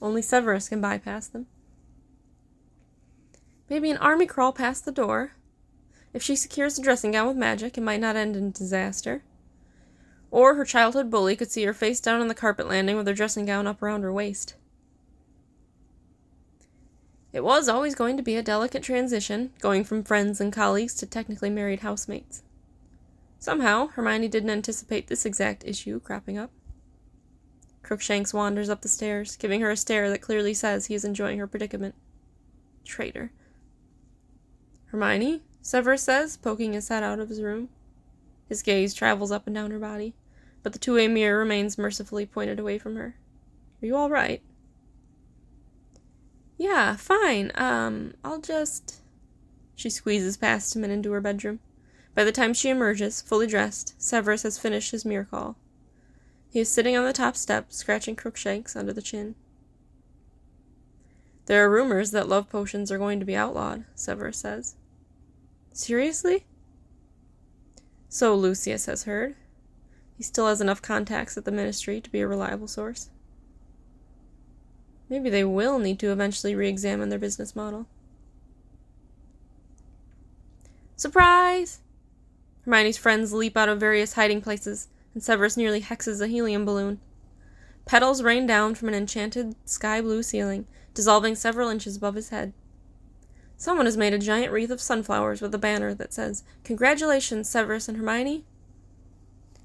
Only 0.00 0.22
Severus 0.22 0.70
can 0.70 0.80
bypass 0.80 1.26
them. 1.26 1.46
Maybe 3.68 3.90
an 3.90 3.98
army 3.98 4.24
crawl 4.24 4.52
past 4.52 4.86
the 4.86 4.92
door. 4.92 5.32
If 6.14 6.22
she 6.22 6.36
secures 6.36 6.76
the 6.76 6.82
dressing 6.82 7.12
gown 7.12 7.28
with 7.28 7.36
magic, 7.36 7.76
it 7.76 7.82
might 7.82 8.00
not 8.00 8.16
end 8.16 8.36
in 8.36 8.52
disaster. 8.52 9.22
Or 10.30 10.54
her 10.54 10.64
childhood 10.64 11.10
bully 11.10 11.36
could 11.36 11.50
see 11.50 11.64
her 11.64 11.74
face 11.74 12.00
down 12.00 12.22
on 12.22 12.28
the 12.28 12.34
carpet 12.34 12.66
landing 12.66 12.96
with 12.96 13.06
her 13.06 13.14
dressing 13.14 13.44
gown 13.44 13.66
up 13.66 13.82
around 13.82 14.02
her 14.02 14.12
waist. 14.12 14.54
It 17.32 17.42
was 17.42 17.68
always 17.68 17.94
going 17.94 18.16
to 18.18 18.22
be 18.22 18.36
a 18.36 18.42
delicate 18.42 18.82
transition, 18.82 19.52
going 19.60 19.84
from 19.84 20.04
friends 20.04 20.40
and 20.40 20.52
colleagues 20.52 20.94
to 20.94 21.06
technically 21.06 21.48
married 21.48 21.80
housemates. 21.80 22.42
Somehow, 23.38 23.88
Hermione 23.88 24.28
didn't 24.28 24.50
anticipate 24.50 25.08
this 25.08 25.24
exact 25.24 25.64
issue 25.64 25.98
cropping 25.98 26.36
up. 26.36 26.50
Crookshanks 27.82 28.34
wanders 28.34 28.68
up 28.68 28.82
the 28.82 28.88
stairs, 28.88 29.36
giving 29.36 29.60
her 29.62 29.70
a 29.70 29.76
stare 29.76 30.10
that 30.10 30.20
clearly 30.20 30.54
says 30.54 30.86
he 30.86 30.94
is 30.94 31.04
enjoying 31.04 31.38
her 31.38 31.46
predicament. 31.46 31.94
Traitor. 32.84 33.32
Hermione? 34.86 35.42
Severus 35.62 36.02
says, 36.02 36.36
poking 36.36 36.74
his 36.74 36.88
head 36.88 37.02
out 37.02 37.18
of 37.18 37.28
his 37.28 37.40
room. 37.40 37.70
His 38.48 38.62
gaze 38.62 38.92
travels 38.92 39.32
up 39.32 39.46
and 39.46 39.54
down 39.54 39.70
her 39.70 39.78
body, 39.78 40.14
but 40.62 40.72
the 40.72 40.78
two 40.78 40.94
way 40.94 41.08
mirror 41.08 41.38
remains 41.38 41.78
mercifully 41.78 42.26
pointed 42.26 42.60
away 42.60 42.78
from 42.78 42.96
her. 42.96 43.16
Are 43.82 43.86
you 43.86 43.96
all 43.96 44.10
right? 44.10 44.42
Yeah, 46.56 46.96
fine. 46.96 47.50
Um, 47.54 48.14
I'll 48.24 48.40
just. 48.40 49.00
She 49.74 49.90
squeezes 49.90 50.36
past 50.36 50.76
him 50.76 50.84
and 50.84 50.92
into 50.92 51.12
her 51.12 51.20
bedroom. 51.20 51.60
By 52.14 52.24
the 52.24 52.32
time 52.32 52.52
she 52.52 52.68
emerges, 52.68 53.22
fully 53.22 53.46
dressed, 53.46 53.94
Severus 54.00 54.42
has 54.42 54.58
finished 54.58 54.90
his 54.90 55.04
mirror 55.04 55.26
call. 55.30 55.56
He 56.50 56.60
is 56.60 56.68
sitting 56.68 56.96
on 56.96 57.04
the 57.06 57.12
top 57.14 57.36
step, 57.36 57.72
scratching 57.72 58.14
Crookshanks 58.14 58.76
under 58.76 58.92
the 58.92 59.00
chin. 59.00 59.34
There 61.46 61.64
are 61.64 61.70
rumors 61.70 62.10
that 62.10 62.28
love 62.28 62.50
potions 62.50 62.92
are 62.92 62.98
going 62.98 63.18
to 63.18 63.26
be 63.26 63.34
outlawed, 63.34 63.84
Severus 63.94 64.38
says. 64.38 64.76
Seriously? 65.72 66.44
So 68.08 68.34
Lucius 68.34 68.86
has 68.86 69.04
heard. 69.04 69.34
He 70.14 70.22
still 70.22 70.46
has 70.46 70.60
enough 70.60 70.82
contacts 70.82 71.36
at 71.38 71.46
the 71.46 71.50
ministry 71.50 72.00
to 72.00 72.10
be 72.10 72.20
a 72.20 72.28
reliable 72.28 72.68
source. 72.68 73.08
Maybe 75.12 75.28
they 75.28 75.44
will 75.44 75.78
need 75.78 75.98
to 75.98 76.10
eventually 76.10 76.54
re 76.54 76.70
examine 76.70 77.10
their 77.10 77.18
business 77.18 77.54
model. 77.54 77.86
Surprise! 80.96 81.80
Hermione's 82.64 82.96
friends 82.96 83.34
leap 83.34 83.54
out 83.54 83.68
of 83.68 83.78
various 83.78 84.14
hiding 84.14 84.40
places, 84.40 84.88
and 85.12 85.22
Severus 85.22 85.54
nearly 85.54 85.82
hexes 85.82 86.22
a 86.22 86.28
helium 86.28 86.64
balloon. 86.64 86.98
Petals 87.84 88.22
rain 88.22 88.46
down 88.46 88.74
from 88.74 88.88
an 88.88 88.94
enchanted 88.94 89.54
sky 89.66 90.00
blue 90.00 90.22
ceiling, 90.22 90.66
dissolving 90.94 91.34
several 91.34 91.68
inches 91.68 91.98
above 91.98 92.14
his 92.14 92.30
head. 92.30 92.54
Someone 93.58 93.84
has 93.84 93.98
made 93.98 94.14
a 94.14 94.18
giant 94.18 94.50
wreath 94.50 94.70
of 94.70 94.80
sunflowers 94.80 95.42
with 95.42 95.54
a 95.54 95.58
banner 95.58 95.92
that 95.92 96.14
says, 96.14 96.42
Congratulations, 96.64 97.50
Severus 97.50 97.86
and 97.86 97.98
Hermione. 97.98 98.46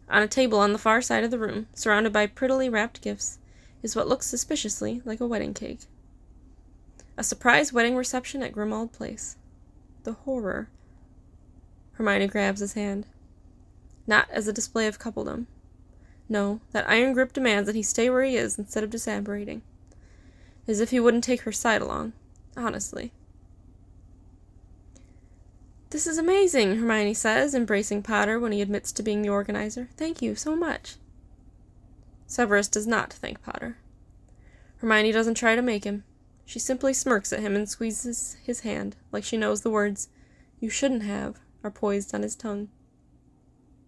On 0.10 0.22
a 0.22 0.28
table 0.28 0.60
on 0.60 0.74
the 0.74 0.78
far 0.78 1.02
side 1.02 1.24
of 1.24 1.32
the 1.32 1.40
room, 1.40 1.68
surrounded 1.74 2.12
by 2.12 2.28
prettily 2.28 2.68
wrapped 2.68 3.02
gifts, 3.02 3.40
is 3.84 3.96
what 3.96 4.08
looks 4.08 4.26
suspiciously 4.28 5.02
like 5.06 5.20
a 5.20 5.28
wedding 5.28 5.54
cake. 5.54 5.82
A 7.18 7.24
surprise 7.24 7.74
wedding 7.74 7.96
reception 7.96 8.44
at 8.44 8.54
Grimmauld 8.54 8.92
Place. 8.92 9.38
The 10.04 10.14
horror. 10.14 10.70
Hermione 11.94 12.28
grabs 12.28 12.60
his 12.60 12.74
hand. 12.74 13.08
Not 14.06 14.30
as 14.30 14.48
a 14.48 14.54
display 14.54 14.88
of 14.88 15.00
coupledom. 15.00 15.48
No, 16.30 16.60
that 16.72 16.90
iron 16.90 17.14
grip 17.14 17.34
demands 17.34 17.68
that 17.68 17.76
he 17.76 17.84
stay 17.84 18.10
where 18.10 18.24
he 18.24 18.36
is 18.36 18.60
instead 18.60 18.84
of 18.84 18.90
disapparating. 18.90 19.62
As 20.68 20.80
if 20.80 20.92
he 20.92 21.00
wouldn't 21.00 21.24
take 21.24 21.42
her 21.42 21.52
side 21.52 21.82
along. 21.82 22.14
Honestly. 22.56 23.12
This 25.90 26.06
is 26.06 26.18
amazing, 26.18 26.78
Hermione 26.78 27.14
says, 27.14 27.56
embracing 27.56 28.04
Potter 28.04 28.40
when 28.40 28.52
he 28.52 28.62
admits 28.62 28.92
to 28.92 29.04
being 29.04 29.22
the 29.22 29.30
organizer. 29.30 29.88
Thank 29.96 30.22
you 30.22 30.36
so 30.36 30.56
much. 30.56 30.98
Severus 32.28 32.68
does 32.68 32.86
not 32.86 33.14
thank 33.14 33.42
Potter. 33.42 33.78
Hermione 34.78 35.12
doesn't 35.12 35.36
try 35.36 35.56
to 35.56 35.62
make 35.62 35.86
him. 35.86 36.04
She 36.46 36.60
simply 36.60 36.94
smirks 36.94 37.34
at 37.34 37.40
him 37.40 37.56
and 37.56 37.68
squeezes 37.68 38.38
his 38.44 38.60
hand, 38.60 38.96
like 39.12 39.24
she 39.24 39.38
knows 39.38 39.62
the 39.62 39.70
words, 39.70 40.10
You 40.60 40.70
shouldn't 40.70 41.04
have, 41.04 41.40
are 41.64 41.72
poised 41.72 42.14
on 42.14 42.22
his 42.22 42.36
tongue. 42.36 42.70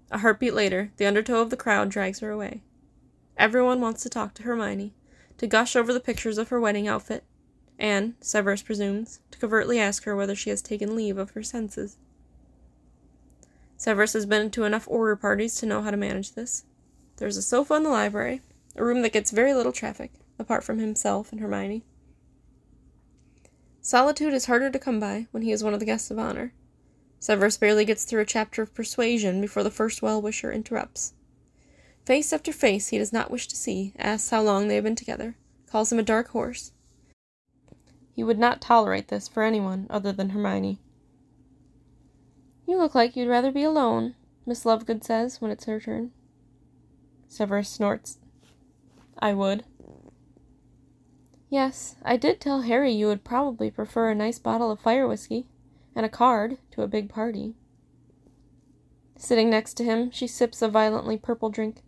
A 0.09 0.19
heartbeat 0.19 0.53
later, 0.53 0.91
the 0.97 1.05
undertow 1.05 1.41
of 1.41 1.49
the 1.49 1.57
crowd 1.57 1.89
drags 1.89 2.19
her 2.19 2.31
away. 2.31 2.63
Everyone 3.37 3.79
wants 3.81 4.03
to 4.03 4.09
talk 4.09 4.33
to 4.35 4.43
Hermione, 4.43 4.93
to 5.37 5.47
gush 5.47 5.75
over 5.75 5.93
the 5.93 5.99
pictures 5.99 6.37
of 6.37 6.49
her 6.49 6.59
wedding 6.59 6.87
outfit, 6.87 7.23
and, 7.77 8.15
Severus 8.19 8.61
presumes, 8.61 9.19
to 9.31 9.37
covertly 9.37 9.79
ask 9.79 10.03
her 10.03 10.15
whether 10.15 10.35
she 10.35 10.49
has 10.49 10.61
taken 10.61 10.95
leave 10.95 11.17
of 11.17 11.31
her 11.31 11.43
senses. 11.43 11.97
Severus 13.77 14.13
has 14.13 14.25
been 14.25 14.49
to 14.51 14.65
enough 14.65 14.87
order 14.89 15.15
parties 15.15 15.55
to 15.55 15.65
know 15.65 15.81
how 15.81 15.91
to 15.91 15.97
manage 15.97 16.33
this. 16.33 16.65
There's 17.19 17.37
a 17.37 17.41
sofa 17.41 17.75
in 17.75 17.83
the 17.83 17.89
library, 17.89 18.41
a 18.75 18.83
room 18.83 19.01
that 19.01 19.11
gets 19.11 19.31
very 19.31 19.53
little 19.53 19.71
traffic, 19.73 20.13
apart 20.39 20.63
from 20.63 20.79
himself 20.79 21.31
and 21.31 21.41
Hermione. 21.41 21.83
Solitude 23.81 24.33
is 24.33 24.45
harder 24.45 24.69
to 24.69 24.79
come 24.79 24.99
by 24.99 25.27
when 25.31 25.43
he 25.43 25.51
is 25.51 25.63
one 25.63 25.73
of 25.73 25.79
the 25.79 25.85
guests 25.85 26.09
of 26.09 26.17
honor. 26.17 26.53
Severus 27.19 27.57
barely 27.57 27.83
gets 27.83 28.05
through 28.05 28.21
a 28.21 28.25
chapter 28.25 28.61
of 28.61 28.73
persuasion 28.73 29.41
before 29.41 29.63
the 29.63 29.69
first 29.69 30.01
well 30.01 30.21
wisher 30.21 30.51
interrupts. 30.51 31.13
Face 32.05 32.31
after 32.31 32.53
face 32.53 32.87
he 32.87 32.97
does 32.97 33.11
not 33.13 33.29
wish 33.29 33.47
to 33.49 33.55
see, 33.55 33.93
asks 33.97 34.29
how 34.29 34.41
long 34.41 34.67
they 34.67 34.75
have 34.75 34.85
been 34.85 34.95
together, 34.95 35.35
calls 35.67 35.91
him 35.91 35.99
a 35.99 36.03
dark 36.03 36.29
horse, 36.29 36.71
he 38.19 38.23
would 38.25 38.37
not 38.37 38.59
tolerate 38.59 39.07
this 39.07 39.29
for 39.29 39.43
anyone 39.43 39.87
other 39.89 40.11
than 40.11 40.31
Hermione. 40.31 40.77
You 42.67 42.77
look 42.77 42.93
like 42.93 43.15
you'd 43.15 43.29
rather 43.29 43.49
be 43.49 43.63
alone, 43.63 44.15
Miss 44.45 44.65
Lovegood 44.65 45.05
says 45.05 45.39
when 45.39 45.51
it's 45.51 45.63
her 45.63 45.79
turn. 45.79 46.11
Severus 47.29 47.69
snorts. 47.69 48.17
I 49.19 49.33
would. 49.33 49.63
Yes, 51.49 51.95
I 52.03 52.17
did 52.17 52.41
tell 52.41 52.61
Harry 52.61 52.91
you 52.91 53.07
would 53.07 53.23
probably 53.23 53.71
prefer 53.71 54.09
a 54.09 54.15
nice 54.15 54.39
bottle 54.39 54.71
of 54.71 54.79
fire 54.79 55.07
whiskey 55.07 55.45
and 55.95 56.05
a 56.05 56.09
card 56.09 56.57
to 56.71 56.81
a 56.81 56.87
big 56.87 57.07
party. 57.07 57.53
Sitting 59.15 59.49
next 59.49 59.75
to 59.75 59.83
him, 59.83 60.11
she 60.11 60.27
sips 60.27 60.61
a 60.61 60.67
violently 60.67 61.17
purple 61.17 61.49
drink. 61.49 61.83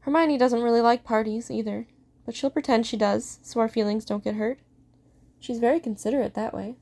Hermione 0.00 0.36
doesn't 0.36 0.62
really 0.62 0.80
like 0.80 1.04
parties 1.04 1.50
either, 1.50 1.86
but 2.26 2.34
she'll 2.34 2.50
pretend 2.50 2.86
she 2.86 2.96
does 2.96 3.38
so 3.42 3.60
our 3.60 3.68
feelings 3.68 4.04
don't 4.04 4.24
get 4.24 4.34
hurt. 4.34 4.58
She's 5.38 5.58
very 5.58 5.80
considerate 5.80 6.34
that 6.34 6.54
way. 6.54 6.76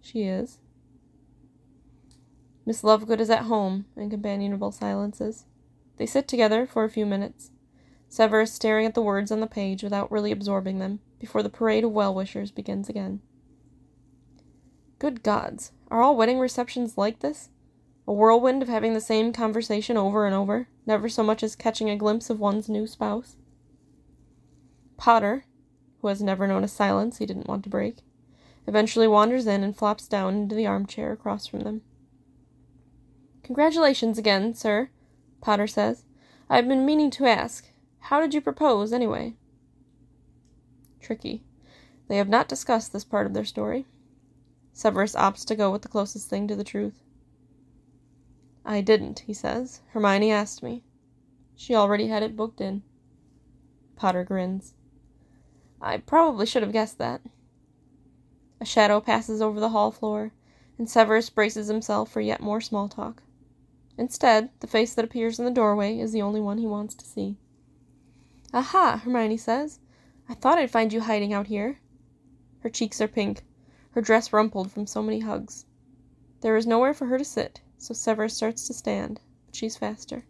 She 0.00 0.24
is. 0.24 0.58
Miss 2.66 2.82
Lovegood 2.82 3.20
is 3.20 3.30
at 3.30 3.44
home 3.44 3.86
in 3.96 4.10
companionable 4.10 4.72
silences. 4.72 5.46
They 6.00 6.06
sit 6.06 6.26
together 6.26 6.66
for 6.66 6.84
a 6.84 6.88
few 6.88 7.04
minutes, 7.04 7.50
Severus 8.08 8.54
staring 8.54 8.86
at 8.86 8.94
the 8.94 9.02
words 9.02 9.30
on 9.30 9.40
the 9.40 9.46
page 9.46 9.82
without 9.82 10.10
really 10.10 10.32
absorbing 10.32 10.78
them, 10.78 11.00
before 11.18 11.42
the 11.42 11.50
parade 11.50 11.84
of 11.84 11.92
well 11.92 12.14
wishers 12.14 12.50
begins 12.50 12.88
again. 12.88 13.20
Good 14.98 15.22
gods, 15.22 15.72
are 15.90 16.00
all 16.00 16.16
wedding 16.16 16.38
receptions 16.38 16.96
like 16.96 17.18
this? 17.18 17.50
A 18.08 18.14
whirlwind 18.14 18.62
of 18.62 18.68
having 18.70 18.94
the 18.94 19.00
same 19.02 19.30
conversation 19.30 19.98
over 19.98 20.24
and 20.24 20.34
over, 20.34 20.68
never 20.86 21.06
so 21.10 21.22
much 21.22 21.42
as 21.42 21.54
catching 21.54 21.90
a 21.90 21.96
glimpse 21.96 22.30
of 22.30 22.40
one's 22.40 22.70
new 22.70 22.86
spouse? 22.86 23.36
Potter, 24.96 25.44
who 26.00 26.08
has 26.08 26.22
never 26.22 26.46
known 26.46 26.64
a 26.64 26.68
silence 26.68 27.18
he 27.18 27.26
didn't 27.26 27.46
want 27.46 27.62
to 27.64 27.68
break, 27.68 27.98
eventually 28.66 29.06
wanders 29.06 29.46
in 29.46 29.62
and 29.62 29.76
flops 29.76 30.08
down 30.08 30.34
into 30.34 30.54
the 30.54 30.66
armchair 30.66 31.12
across 31.12 31.46
from 31.46 31.60
them. 31.60 31.82
Congratulations 33.42 34.16
again, 34.16 34.54
sir, 34.54 34.88
Potter 35.40 35.66
says. 35.66 36.04
I've 36.48 36.68
been 36.68 36.84
meaning 36.84 37.10
to 37.12 37.26
ask, 37.26 37.70
how 38.00 38.20
did 38.20 38.34
you 38.34 38.40
propose, 38.40 38.92
anyway? 38.92 39.34
Tricky. 41.00 41.44
They 42.08 42.16
have 42.16 42.28
not 42.28 42.48
discussed 42.48 42.92
this 42.92 43.04
part 43.04 43.26
of 43.26 43.34
their 43.34 43.44
story. 43.44 43.86
Severus 44.72 45.14
opts 45.14 45.44
to 45.46 45.54
go 45.54 45.70
with 45.70 45.82
the 45.82 45.88
closest 45.88 46.28
thing 46.28 46.48
to 46.48 46.56
the 46.56 46.64
truth. 46.64 47.02
I 48.64 48.80
didn't, 48.80 49.20
he 49.20 49.34
says. 49.34 49.80
Hermione 49.90 50.32
asked 50.32 50.62
me. 50.62 50.82
She 51.56 51.74
already 51.74 52.08
had 52.08 52.22
it 52.22 52.36
booked 52.36 52.60
in. 52.60 52.82
Potter 53.96 54.24
grins. 54.24 54.74
I 55.80 55.98
probably 55.98 56.46
should 56.46 56.62
have 56.62 56.72
guessed 56.72 56.98
that. 56.98 57.20
A 58.60 58.64
shadow 58.64 59.00
passes 59.00 59.40
over 59.40 59.60
the 59.60 59.70
hall 59.70 59.90
floor, 59.90 60.32
and 60.78 60.88
Severus 60.88 61.30
braces 61.30 61.68
himself 61.68 62.10
for 62.10 62.20
yet 62.20 62.40
more 62.40 62.60
small 62.60 62.88
talk. 62.88 63.22
Instead, 64.00 64.50
the 64.58 64.66
face 64.66 64.94
that 64.94 65.04
appears 65.04 65.38
in 65.38 65.44
the 65.44 65.50
doorway 65.50 65.98
is 65.98 66.10
the 66.10 66.22
only 66.22 66.40
one 66.40 66.58
he 66.58 66.66
wants 66.66 66.96
to 66.96 67.04
see. 67.04 67.36
Aha, 68.52 69.02
Hermione 69.04 69.36
says. 69.36 69.78
I 70.28 70.34
thought 70.34 70.58
I'd 70.58 70.70
find 70.70 70.92
you 70.92 71.02
hiding 71.02 71.32
out 71.32 71.46
here. 71.46 71.78
Her 72.60 72.68
cheeks 72.68 73.00
are 73.00 73.06
pink, 73.06 73.44
her 73.90 74.00
dress 74.00 74.32
rumpled 74.32 74.72
from 74.72 74.86
so 74.86 75.02
many 75.02 75.20
hugs. 75.20 75.66
There 76.40 76.56
is 76.56 76.66
nowhere 76.66 76.94
for 76.94 77.06
her 77.06 77.18
to 77.18 77.24
sit, 77.24 77.60
so 77.78 77.94
Severus 77.94 78.34
starts 78.34 78.66
to 78.66 78.74
stand, 78.74 79.20
but 79.46 79.54
she's 79.54 79.76
faster. 79.76 80.24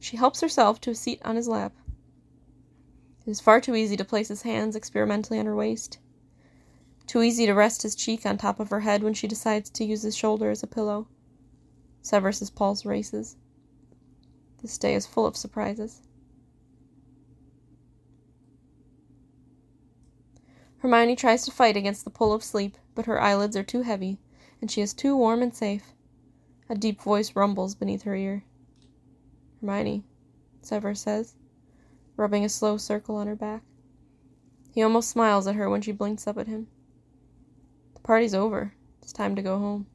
She 0.00 0.16
helps 0.16 0.40
herself 0.40 0.80
to 0.80 0.90
a 0.90 0.94
seat 0.94 1.20
on 1.24 1.36
his 1.36 1.46
lap, 1.46 1.74
it 3.28 3.32
is 3.32 3.40
far 3.40 3.60
too 3.60 3.74
easy 3.74 3.94
to 3.94 4.06
place 4.06 4.28
his 4.28 4.40
hands 4.40 4.74
experimentally 4.74 5.38
on 5.38 5.44
her 5.44 5.54
waist. 5.54 5.98
Too 7.06 7.22
easy 7.22 7.44
to 7.44 7.52
rest 7.52 7.82
his 7.82 7.94
cheek 7.94 8.24
on 8.24 8.38
top 8.38 8.58
of 8.58 8.70
her 8.70 8.80
head 8.80 9.02
when 9.02 9.12
she 9.12 9.28
decides 9.28 9.68
to 9.68 9.84
use 9.84 10.00
his 10.00 10.16
shoulder 10.16 10.50
as 10.50 10.62
a 10.62 10.66
pillow. 10.66 11.08
Severus's 12.02 12.50
pulse 12.50 12.84
races. 12.84 13.36
This 14.62 14.78
day 14.78 14.94
is 14.94 15.06
full 15.06 15.26
of 15.26 15.36
surprises. 15.36 16.02
Hermione 20.78 21.16
tries 21.16 21.44
to 21.44 21.50
fight 21.50 21.76
against 21.76 22.04
the 22.04 22.10
pull 22.10 22.32
of 22.32 22.44
sleep, 22.44 22.78
but 22.94 23.06
her 23.06 23.20
eyelids 23.20 23.56
are 23.56 23.64
too 23.64 23.82
heavy, 23.82 24.18
and 24.60 24.70
she 24.70 24.80
is 24.80 24.94
too 24.94 25.16
warm 25.16 25.42
and 25.42 25.54
safe. 25.54 25.92
A 26.68 26.74
deep 26.74 27.02
voice 27.02 27.34
rumbles 27.34 27.74
beneath 27.74 28.02
her 28.02 28.14
ear. 28.14 28.44
Hermione, 29.60 30.04
Severus 30.62 31.00
says 31.00 31.34
rubbing 32.18 32.44
a 32.44 32.48
slow 32.48 32.76
circle 32.76 33.16
on 33.16 33.28
her 33.28 33.36
back. 33.36 33.62
He 34.72 34.82
almost 34.82 35.08
smiles 35.08 35.46
at 35.46 35.54
her 35.54 35.70
when 35.70 35.80
she 35.80 35.92
blinks 35.92 36.26
up 36.26 36.36
at 36.36 36.48
him. 36.48 36.66
The 37.94 38.00
party's 38.00 38.34
over. 38.34 38.74
It's 39.00 39.12
time 39.12 39.36
to 39.36 39.42
go 39.42 39.58
home. 39.58 39.86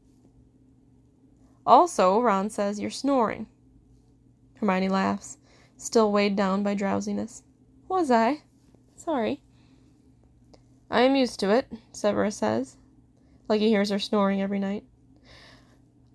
Also, 1.66 2.20
Ron 2.20 2.50
says 2.50 2.80
you're 2.80 2.90
snoring. 2.90 3.48
Hermione 4.56 4.90
laughs, 4.90 5.38
still 5.78 6.12
weighed 6.12 6.36
down 6.36 6.64
by 6.64 6.74
drowsiness. 6.74 7.44
Was 7.88 8.12
I? 8.12 8.42
Sorry. 8.96 9.42
I 10.90 11.02
am 11.02 11.16
used 11.16 11.40
to 11.40 11.50
it, 11.50 11.72
Severus 11.92 12.38
says, 12.38 12.78
like 13.48 13.62
he 13.62 13.70
hears 13.70 13.90
her 13.90 14.00
snoring 14.00 14.42
every 14.42 14.60
night. 14.60 14.84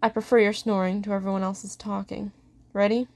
I 0.02 0.08
prefer 0.08 0.38
your 0.38 0.52
snoring 0.52 1.02
to 1.02 1.12
everyone 1.12 1.42
else's 1.42 1.74
talking. 1.74 2.32
Ready? 2.72 3.08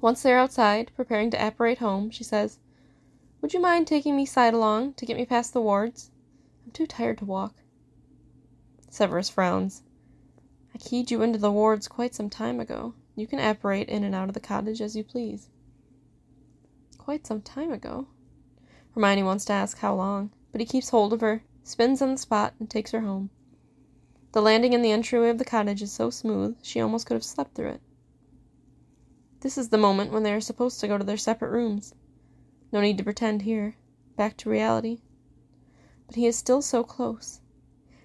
Once 0.00 0.22
they're 0.22 0.38
outside, 0.38 0.90
preparing 0.96 1.30
to 1.30 1.46
apparate 1.46 1.78
home, 1.78 2.10
she 2.10 2.24
says, 2.24 2.58
Would 3.40 3.52
you 3.52 3.60
mind 3.60 3.86
taking 3.86 4.16
me 4.16 4.24
side 4.24 4.54
along 4.54 4.94
to 4.94 5.06
get 5.06 5.16
me 5.16 5.26
past 5.26 5.52
the 5.52 5.60
wards? 5.60 6.10
I'm 6.64 6.72
too 6.72 6.86
tired 6.86 7.18
to 7.18 7.24
walk. 7.24 7.54
Severus 8.88 9.28
frowns. 9.28 9.82
I 10.74 10.78
keyed 10.78 11.10
you 11.10 11.22
into 11.22 11.38
the 11.38 11.52
wards 11.52 11.88
quite 11.88 12.14
some 12.14 12.30
time 12.30 12.60
ago. 12.60 12.94
You 13.14 13.26
can 13.26 13.38
apparate 13.38 13.88
in 13.88 14.04
and 14.04 14.14
out 14.14 14.28
of 14.28 14.34
the 14.34 14.40
cottage 14.40 14.80
as 14.80 14.96
you 14.96 15.04
please. 15.04 15.48
Quite 16.96 17.26
some 17.26 17.42
time 17.42 17.72
ago? 17.72 18.06
Hermione 18.94 19.22
wants 19.22 19.44
to 19.46 19.52
ask 19.52 19.78
how 19.78 19.94
long, 19.94 20.30
but 20.50 20.60
he 20.60 20.66
keeps 20.66 20.88
hold 20.88 21.12
of 21.12 21.20
her, 21.20 21.42
spins 21.62 22.00
on 22.00 22.12
the 22.12 22.18
spot, 22.18 22.54
and 22.58 22.70
takes 22.70 22.92
her 22.92 23.00
home. 23.00 23.30
The 24.32 24.40
landing 24.40 24.72
in 24.72 24.80
the 24.80 24.92
entryway 24.92 25.28
of 25.28 25.36
the 25.36 25.44
cottage 25.44 25.82
is 25.82 25.92
so 25.92 26.08
smooth 26.08 26.56
she 26.62 26.80
almost 26.80 27.06
could 27.06 27.14
have 27.14 27.24
slept 27.24 27.54
through 27.54 27.72
it. 27.72 27.82
This 29.40 29.58
is 29.58 29.68
the 29.68 29.76
moment 29.76 30.10
when 30.10 30.22
they 30.22 30.32
are 30.32 30.40
supposed 30.40 30.80
to 30.80 30.88
go 30.88 30.96
to 30.96 31.04
their 31.04 31.18
separate 31.18 31.50
rooms. 31.50 31.94
No 32.72 32.80
need 32.80 32.96
to 32.96 33.04
pretend 33.04 33.42
here. 33.42 33.76
Back 34.16 34.38
to 34.38 34.48
reality. 34.48 35.02
But 36.06 36.16
he 36.16 36.26
is 36.26 36.36
still 36.36 36.62
so 36.62 36.82
close. 36.82 37.41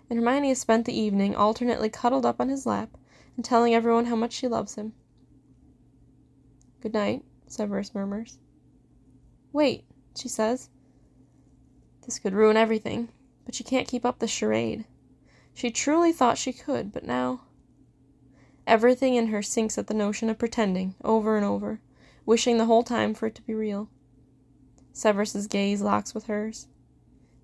And 0.10 0.20
Hermione 0.20 0.50
has 0.50 0.60
spent 0.60 0.86
the 0.86 0.98
evening 0.98 1.36
alternately 1.36 1.90
cuddled 1.90 2.26
up 2.26 2.40
on 2.40 2.50
his 2.50 2.66
lap 2.66 2.98
and 3.36 3.44
telling 3.44 3.74
everyone 3.74 4.06
how 4.06 4.16
much 4.16 4.34
she 4.34 4.48
loves 4.48 4.76
him. 4.76 4.94
Good 6.82 6.94
night, 6.94 7.24
Severus 7.48 7.94
murmurs. 7.94 8.40
Wait, 9.52 9.84
she 10.16 10.30
says. 10.30 10.70
This 12.06 12.20
could 12.20 12.34
ruin 12.34 12.56
everything, 12.56 13.10
but 13.46 13.54
she 13.54 13.64
can't 13.64 13.88
keep 13.88 14.06
up 14.06 14.20
the 14.20 14.28
charade. 14.28 14.86
She 15.54 15.72
truly 15.72 16.14
thought 16.14 16.38
she 16.38 16.54
could, 16.54 16.94
but 16.94 17.04
now. 17.04 17.42
Everything 18.66 19.16
in 19.16 19.28
her 19.28 19.42
sinks 19.42 19.78
at 19.78 19.88
the 19.88 19.94
notion 19.94 20.30
of 20.30 20.38
pretending, 20.38 20.96
over 21.04 21.36
and 21.36 21.46
over, 21.46 21.82
wishing 22.26 22.58
the 22.58 22.66
whole 22.66 22.84
time 22.84 23.14
for 23.14 23.26
it 23.26 23.36
to 23.36 23.42
be 23.42 23.54
real. 23.54 23.90
Severus's 24.94 25.48
gaze 25.48 25.82
locks 25.82 26.14
with 26.14 26.28
hers. 26.28 26.68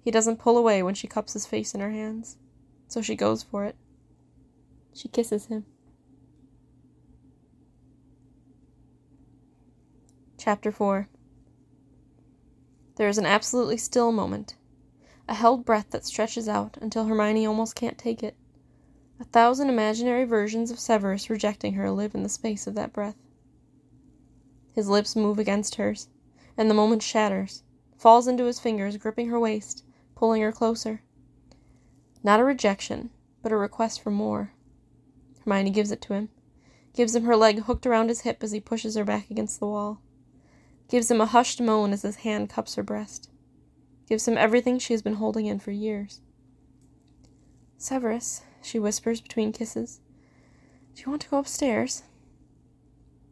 He 0.02 0.12
doesn't 0.12 0.40
pull 0.40 0.58
away 0.58 0.84
when 0.84 0.96
she 0.96 1.08
cups 1.08 1.34
his 1.34 1.46
face 1.46 1.74
in 1.74 1.82
her 1.82 1.92
hands, 1.92 2.38
so 2.94 3.02
she 3.02 3.16
goes 3.16 3.42
for 3.42 3.66
it. 3.66 3.76
She 4.94 5.08
kisses 5.08 5.48
him. 5.48 5.66
Chapter 10.38 10.72
4 10.72 11.10
There 12.98 13.10
is 13.10 13.18
an 13.18 13.26
absolutely 13.26 13.78
still 13.78 14.12
moment, 14.12 14.58
a 15.28 15.34
held 15.34 15.66
breath 15.66 15.90
that 15.90 16.06
stretches 16.06 16.48
out 16.48 16.78
until 16.82 17.06
Hermione 17.06 17.48
almost 17.48 17.74
can't 17.74 17.98
take 17.98 18.22
it. 18.22 18.36
A 19.20 19.24
thousand 19.24 19.70
imaginary 19.70 20.26
versions 20.26 20.70
of 20.70 20.80
Severus 20.80 21.32
rejecting 21.32 21.74
her 21.74 21.90
live 21.90 22.14
in 22.14 22.22
the 22.22 22.30
space 22.30 22.68
of 22.68 22.76
that 22.76 22.94
breath. 22.94 23.18
His 24.74 24.88
lips 24.88 25.16
move 25.16 25.40
against 25.40 25.76
hers, 25.76 26.10
and 26.56 26.70
the 26.70 26.76
moment 26.76 27.02
shatters, 27.02 27.64
falls 27.98 28.28
into 28.28 28.44
his 28.44 28.60
fingers, 28.60 28.98
gripping 28.98 29.30
her 29.30 29.40
waist, 29.40 29.84
pulling 30.14 30.44
her 30.44 30.52
closer. 30.52 31.02
Not 32.24 32.40
a 32.40 32.46
rejection, 32.46 33.10
but 33.42 33.52
a 33.52 33.58
request 33.58 34.02
for 34.02 34.10
more. 34.10 34.54
Hermione 35.44 35.72
gives 35.72 35.92
it 35.92 36.02
to 36.04 36.14
him, 36.14 36.30
gives 36.94 37.14
him 37.14 37.26
her 37.26 37.36
leg 37.36 37.64
hooked 37.64 37.86
around 37.86 38.08
his 38.08 38.22
hip 38.22 38.42
as 38.42 38.54
he 38.54 38.62
pushes 38.62 38.96
her 38.96 39.04
back 39.04 39.30
against 39.30 39.60
the 39.60 39.68
wall, 39.68 40.02
gives 40.88 41.12
him 41.12 41.20
a 41.20 41.26
hushed 41.26 41.60
moan 41.60 41.92
as 41.92 42.04
his 42.04 42.18
hand 42.18 42.50
cups 42.50 42.76
her 42.76 42.84
breast, 42.84 43.30
gives 44.08 44.26
him 44.26 44.38
everything 44.38 44.80
she 44.80 44.94
has 44.94 45.02
been 45.02 45.16
holding 45.16 45.48
in 45.48 45.60
for 45.60 45.72
years. 45.72 46.22
Severus, 47.78 48.44
she 48.62 48.80
whispers 48.80 49.20
between 49.20 49.52
kisses. 49.52 50.00
Do 50.96 51.02
you 51.02 51.10
want 51.10 51.24
to 51.24 51.30
go 51.30 51.40
upstairs? 51.40 52.04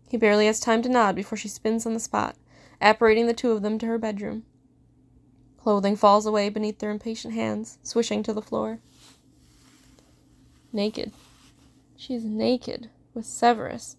He 0.10 0.18
barely 0.18 0.48
has 0.48 0.60
time 0.60 0.82
to 0.82 0.90
nod 0.90 1.16
before 1.16 1.38
she 1.38 1.48
spins 1.48 1.86
on 1.86 1.94
the 1.94 2.00
spot, 2.02 2.36
apparating 2.82 3.28
the 3.28 3.34
two 3.34 3.52
of 3.52 3.62
them 3.62 3.80
to 3.80 3.86
her 3.86 3.98
bedroom. 3.98 4.44
Clothing 5.64 5.96
falls 5.96 6.26
away 6.26 6.50
beneath 6.50 6.80
their 6.80 6.90
impatient 6.90 7.34
hands, 7.34 7.78
swishing 7.84 8.24
to 8.24 8.34
the 8.34 8.42
floor. 8.42 8.80
Naked. 10.74 11.12
She 11.96 12.16
is 12.16 12.24
naked, 12.24 12.90
with 13.14 13.26
Severus. 13.26 13.96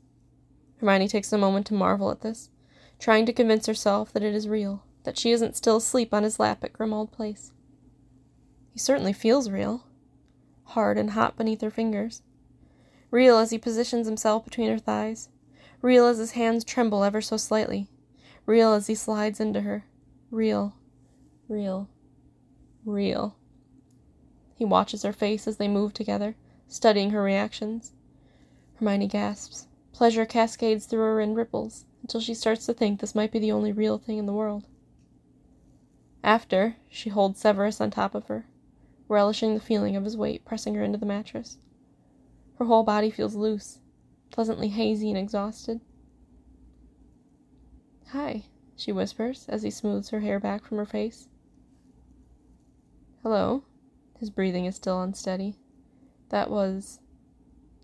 Hermione 0.78 1.06
takes 1.06 1.32
a 1.32 1.38
moment 1.38 1.66
to 1.66 1.74
marvel 1.74 2.10
at 2.10 2.22
this, 2.22 2.50
trying 2.98 3.26
to 3.26 3.32
convince 3.32 3.66
herself 3.66 4.12
that 4.12 4.24
it 4.24 4.34
is 4.34 4.48
real, 4.48 4.82
that 5.04 5.16
she 5.16 5.30
isn't 5.30 5.56
still 5.56 5.76
asleep 5.76 6.12
on 6.12 6.24
his 6.24 6.40
lap 6.40 6.64
at 6.64 6.72
Grimmauld 6.72 7.12
Place. 7.12 7.52
He 8.72 8.80
certainly 8.80 9.12
feels 9.12 9.48
real 9.48 9.84
hard 10.64 10.96
and 10.98 11.10
hot 11.10 11.36
beneath 11.36 11.60
her 11.60 11.70
fingers. 11.70 12.22
Real 13.10 13.36
as 13.38 13.50
he 13.50 13.58
positions 13.58 14.06
himself 14.06 14.44
between 14.44 14.70
her 14.70 14.78
thighs. 14.78 15.28
Real 15.82 16.06
as 16.06 16.18
his 16.18 16.32
hands 16.32 16.64
tremble 16.64 17.04
ever 17.04 17.20
so 17.20 17.36
slightly. 17.36 17.88
Real 18.46 18.72
as 18.72 18.86
he 18.86 18.94
slides 18.94 19.38
into 19.38 19.60
her. 19.60 19.84
Real. 20.30 20.74
Real. 21.52 21.86
Real. 22.86 23.36
He 24.54 24.64
watches 24.64 25.02
her 25.02 25.12
face 25.12 25.46
as 25.46 25.58
they 25.58 25.68
move 25.68 25.92
together, 25.92 26.34
studying 26.66 27.10
her 27.10 27.22
reactions. 27.22 27.92
Hermione 28.76 29.06
gasps. 29.06 29.66
Pleasure 29.92 30.24
cascades 30.24 30.86
through 30.86 31.00
her 31.00 31.20
in 31.20 31.34
ripples 31.34 31.84
until 32.00 32.22
she 32.22 32.32
starts 32.32 32.64
to 32.64 32.72
think 32.72 33.00
this 33.00 33.14
might 33.14 33.30
be 33.30 33.38
the 33.38 33.52
only 33.52 33.70
real 33.70 33.98
thing 33.98 34.16
in 34.16 34.24
the 34.24 34.32
world. 34.32 34.66
After, 36.24 36.76
she 36.88 37.10
holds 37.10 37.38
Severus 37.38 37.82
on 37.82 37.90
top 37.90 38.14
of 38.14 38.28
her, 38.28 38.46
relishing 39.06 39.52
the 39.52 39.60
feeling 39.60 39.94
of 39.94 40.04
his 40.04 40.16
weight 40.16 40.46
pressing 40.46 40.74
her 40.76 40.82
into 40.82 40.96
the 40.96 41.04
mattress. 41.04 41.58
Her 42.54 42.64
whole 42.64 42.82
body 42.82 43.10
feels 43.10 43.34
loose, 43.34 43.78
pleasantly 44.30 44.68
hazy 44.68 45.10
and 45.10 45.18
exhausted. 45.18 45.82
Hi, 48.12 48.44
she 48.74 48.90
whispers 48.90 49.44
as 49.50 49.62
he 49.62 49.70
smooths 49.70 50.08
her 50.08 50.20
hair 50.20 50.40
back 50.40 50.64
from 50.64 50.78
her 50.78 50.86
face. 50.86 51.28
Hello. 53.22 53.62
His 54.18 54.30
breathing 54.30 54.64
is 54.64 54.74
still 54.74 55.00
unsteady. 55.00 55.54
That 56.30 56.50
was 56.50 56.98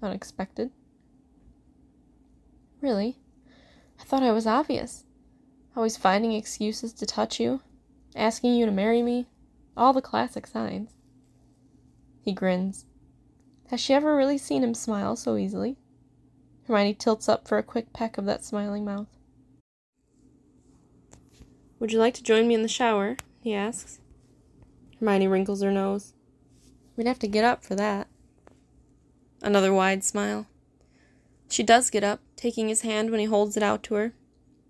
unexpected. 0.03 0.73
Really? 2.81 3.19
I 4.01 4.05
thought 4.05 4.25
I 4.25 4.33
was 4.33 4.49
obvious. 4.49 5.05
Always 5.77 5.97
finding 5.97 6.33
excuses 6.33 6.93
to 6.95 7.07
touch 7.07 7.39
you, 7.39 7.61
asking 8.17 8.55
you 8.55 8.67
to 8.67 8.73
marry 8.73 9.01
me, 9.01 9.29
all 9.77 9.93
the 9.93 10.03
classic 10.03 10.45
signs. 10.45 10.91
He 12.21 12.33
grins. 12.33 12.87
Has 13.71 13.81
she 13.81 13.95
ever 13.95 14.17
really 14.17 14.39
seen 14.39 14.65
him 14.65 14.75
smile 14.75 15.15
so 15.15 15.37
easily? 15.37 15.77
Hermione 16.67 16.95
tilts 16.95 17.29
up 17.29 17.47
for 17.47 17.59
a 17.59 17.63
quick 17.63 17.93
peck 17.93 18.19
of 18.19 18.25
that 18.25 18.45
smiling 18.45 18.85
mouth. 18.85 19.09
Would 21.79 21.93
you 21.93 22.01
like 22.01 22.15
to 22.15 22.25
join 22.25 22.49
me 22.49 22.55
in 22.55 22.63
the 22.63 22.69
shower? 22.69 23.17
he 23.41 23.55
asks. 23.55 24.01
Hermione 24.99 25.29
wrinkles 25.29 25.63
her 25.63 25.71
nose. 25.71 26.13
We'd 26.97 27.07
have 27.07 27.19
to 27.21 27.29
get 27.29 27.45
up 27.45 27.65
for 27.65 27.75
that. 27.77 28.09
Another 29.41 29.73
wide 29.73 30.03
smile. 30.03 30.47
She 31.49 31.63
does 31.63 31.91
get 31.91 32.05
up, 32.05 32.21
taking 32.37 32.69
his 32.69 32.83
hand 32.83 33.11
when 33.11 33.21
he 33.21 33.27
holds 33.27 33.57
it 33.57 33.63
out 33.63 33.83
to 33.85 33.95
her. 33.95 34.13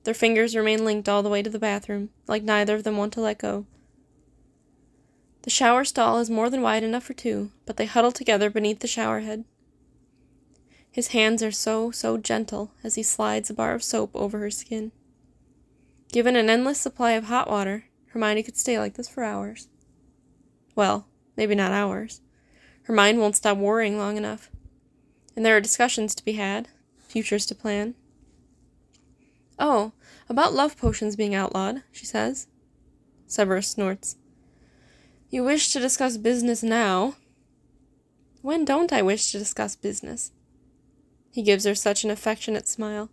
Their 0.04 0.14
fingers 0.14 0.54
remain 0.54 0.84
linked 0.84 1.08
all 1.08 1.22
the 1.22 1.28
way 1.28 1.42
to 1.42 1.50
the 1.50 1.58
bathroom, 1.58 2.10
like 2.26 2.42
neither 2.42 2.74
of 2.74 2.84
them 2.84 2.96
want 2.96 3.12
to 3.14 3.20
let 3.20 3.38
go. 3.38 3.66
The 5.42 5.50
shower 5.50 5.84
stall 5.84 6.18
is 6.18 6.28
more 6.28 6.50
than 6.50 6.62
wide 6.62 6.84
enough 6.84 7.04
for 7.04 7.14
two, 7.14 7.50
but 7.64 7.76
they 7.76 7.86
huddle 7.86 8.12
together 8.12 8.50
beneath 8.50 8.80
the 8.80 8.86
shower 8.86 9.20
head. 9.20 9.44
His 10.90 11.08
hands 11.08 11.42
are 11.42 11.52
so, 11.52 11.90
so 11.90 12.18
gentle 12.18 12.72
as 12.84 12.96
he 12.96 13.02
slides 13.02 13.48
a 13.48 13.54
bar 13.54 13.74
of 13.74 13.82
soap 13.82 14.10
over 14.14 14.38
her 14.40 14.50
skin. 14.50 14.92
Given 16.12 16.36
an 16.36 16.50
endless 16.50 16.80
supply 16.80 17.12
of 17.12 17.24
hot 17.24 17.48
water, 17.48 17.84
Hermione 18.08 18.42
could 18.42 18.56
stay 18.56 18.78
like 18.78 18.94
this 18.94 19.08
for 19.08 19.22
hours. 19.24 19.68
Well, 20.78 21.08
maybe 21.36 21.56
not 21.56 21.72
hours. 21.72 22.20
Her 22.84 22.94
mind 22.94 23.18
won't 23.18 23.34
stop 23.34 23.58
worrying 23.58 23.98
long 23.98 24.16
enough. 24.16 24.48
And 25.34 25.44
there 25.44 25.56
are 25.56 25.60
discussions 25.60 26.14
to 26.14 26.24
be 26.24 26.34
had, 26.34 26.68
futures 27.00 27.46
to 27.46 27.56
plan. 27.56 27.96
Oh, 29.58 29.90
about 30.28 30.54
love 30.54 30.76
potions 30.76 31.16
being 31.16 31.34
outlawed, 31.34 31.82
she 31.90 32.06
says. 32.06 32.46
Severus 33.26 33.66
snorts. 33.66 34.18
You 35.30 35.42
wish 35.42 35.72
to 35.72 35.80
discuss 35.80 36.16
business 36.16 36.62
now. 36.62 37.16
When 38.42 38.64
don't 38.64 38.92
I 38.92 39.02
wish 39.02 39.32
to 39.32 39.38
discuss 39.40 39.74
business? 39.74 40.30
He 41.32 41.42
gives 41.42 41.64
her 41.64 41.74
such 41.74 42.04
an 42.04 42.10
affectionate 42.12 42.68
smile. 42.68 43.10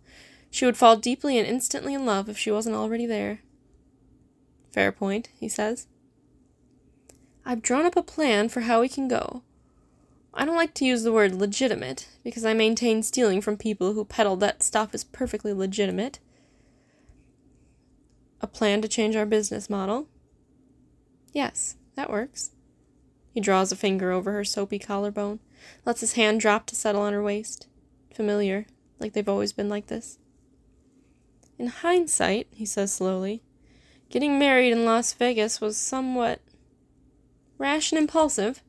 She 0.52 0.66
would 0.66 0.76
fall 0.76 0.94
deeply 0.94 1.36
and 1.36 1.48
instantly 1.48 1.94
in 1.94 2.06
love 2.06 2.28
if 2.28 2.38
she 2.38 2.52
wasn't 2.52 2.76
already 2.76 3.06
there. 3.06 3.40
Fair 4.70 4.92
point, 4.92 5.30
he 5.36 5.48
says. 5.48 5.88
I've 7.48 7.62
drawn 7.62 7.86
up 7.86 7.94
a 7.94 8.02
plan 8.02 8.48
for 8.48 8.62
how 8.62 8.80
we 8.80 8.88
can 8.88 9.06
go. 9.06 9.42
I 10.34 10.44
don't 10.44 10.56
like 10.56 10.74
to 10.74 10.84
use 10.84 11.04
the 11.04 11.12
word 11.12 11.32
legitimate, 11.32 12.08
because 12.24 12.44
I 12.44 12.54
maintain 12.54 13.04
stealing 13.04 13.40
from 13.40 13.56
people 13.56 13.92
who 13.92 14.04
peddle 14.04 14.34
that 14.38 14.64
stuff 14.64 14.92
is 14.96 15.04
perfectly 15.04 15.52
legitimate. 15.52 16.18
A 18.40 18.48
plan 18.48 18.82
to 18.82 18.88
change 18.88 19.14
our 19.14 19.24
business 19.24 19.70
model? 19.70 20.08
Yes, 21.32 21.76
that 21.94 22.10
works. 22.10 22.50
He 23.30 23.40
draws 23.40 23.70
a 23.70 23.76
finger 23.76 24.10
over 24.10 24.32
her 24.32 24.44
soapy 24.44 24.80
collarbone, 24.80 25.38
lets 25.84 26.00
his 26.00 26.14
hand 26.14 26.40
drop 26.40 26.66
to 26.66 26.74
settle 26.74 27.02
on 27.02 27.12
her 27.12 27.22
waist. 27.22 27.68
Familiar, 28.12 28.66
like 28.98 29.12
they've 29.12 29.28
always 29.28 29.52
been 29.52 29.68
like 29.68 29.86
this. 29.86 30.18
In 31.60 31.68
hindsight, 31.68 32.48
he 32.50 32.66
says 32.66 32.92
slowly, 32.92 33.44
getting 34.10 34.36
married 34.36 34.72
in 34.72 34.84
Las 34.84 35.12
Vegas 35.12 35.60
was 35.60 35.76
somewhat 35.76 36.40
rash 37.58 37.92
and 37.92 37.98
impulsive. 37.98 38.62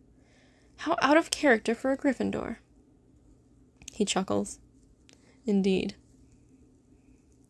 How 0.78 0.96
out 1.02 1.18
of 1.18 1.32
character 1.32 1.74
for 1.74 1.92
a 1.92 1.98
Gryffindor. 1.98 2.58
He 3.94 4.06
chuckles. 4.06 4.60
Indeed. 5.46 5.96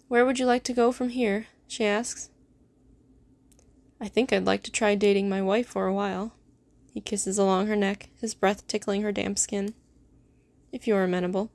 Where 0.07 0.25
would 0.25 0.39
you 0.39 0.45
like 0.45 0.63
to 0.63 0.73
go 0.73 0.91
from 0.91 1.09
here? 1.09 1.47
she 1.67 1.83
asks. 1.83 2.29
I 3.99 4.07
think 4.07 4.31
I'd 4.31 4.45
like 4.45 4.63
to 4.63 4.71
try 4.71 4.95
dating 4.95 5.27
my 5.27 5.41
wife 5.41 5.67
for 5.67 5.87
a 5.87 5.93
while. 5.93 6.33
He 6.93 7.01
kisses 7.01 7.37
along 7.37 7.67
her 7.67 7.75
neck, 7.75 8.09
his 8.21 8.33
breath 8.33 8.65
tickling 8.67 9.01
her 9.01 9.11
damp 9.11 9.37
skin. 9.37 9.73
If 10.71 10.87
you're 10.87 11.03
amenable. 11.03 11.51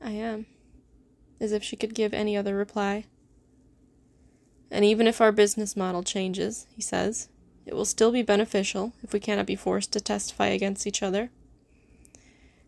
I 0.00 0.10
am. 0.10 0.46
As 1.40 1.52
if 1.52 1.64
she 1.64 1.76
could 1.76 1.94
give 1.94 2.14
any 2.14 2.36
other 2.36 2.54
reply. 2.54 3.06
And 4.70 4.84
even 4.84 5.06
if 5.06 5.20
our 5.20 5.32
business 5.32 5.76
model 5.76 6.02
changes, 6.02 6.66
he 6.74 6.82
says, 6.82 7.28
it 7.66 7.74
will 7.74 7.84
still 7.84 8.12
be 8.12 8.22
beneficial 8.22 8.92
if 9.02 9.12
we 9.12 9.20
cannot 9.20 9.46
be 9.46 9.56
forced 9.56 9.92
to 9.92 10.00
testify 10.00 10.46
against 10.46 10.86
each 10.86 11.02
other. 11.02 11.30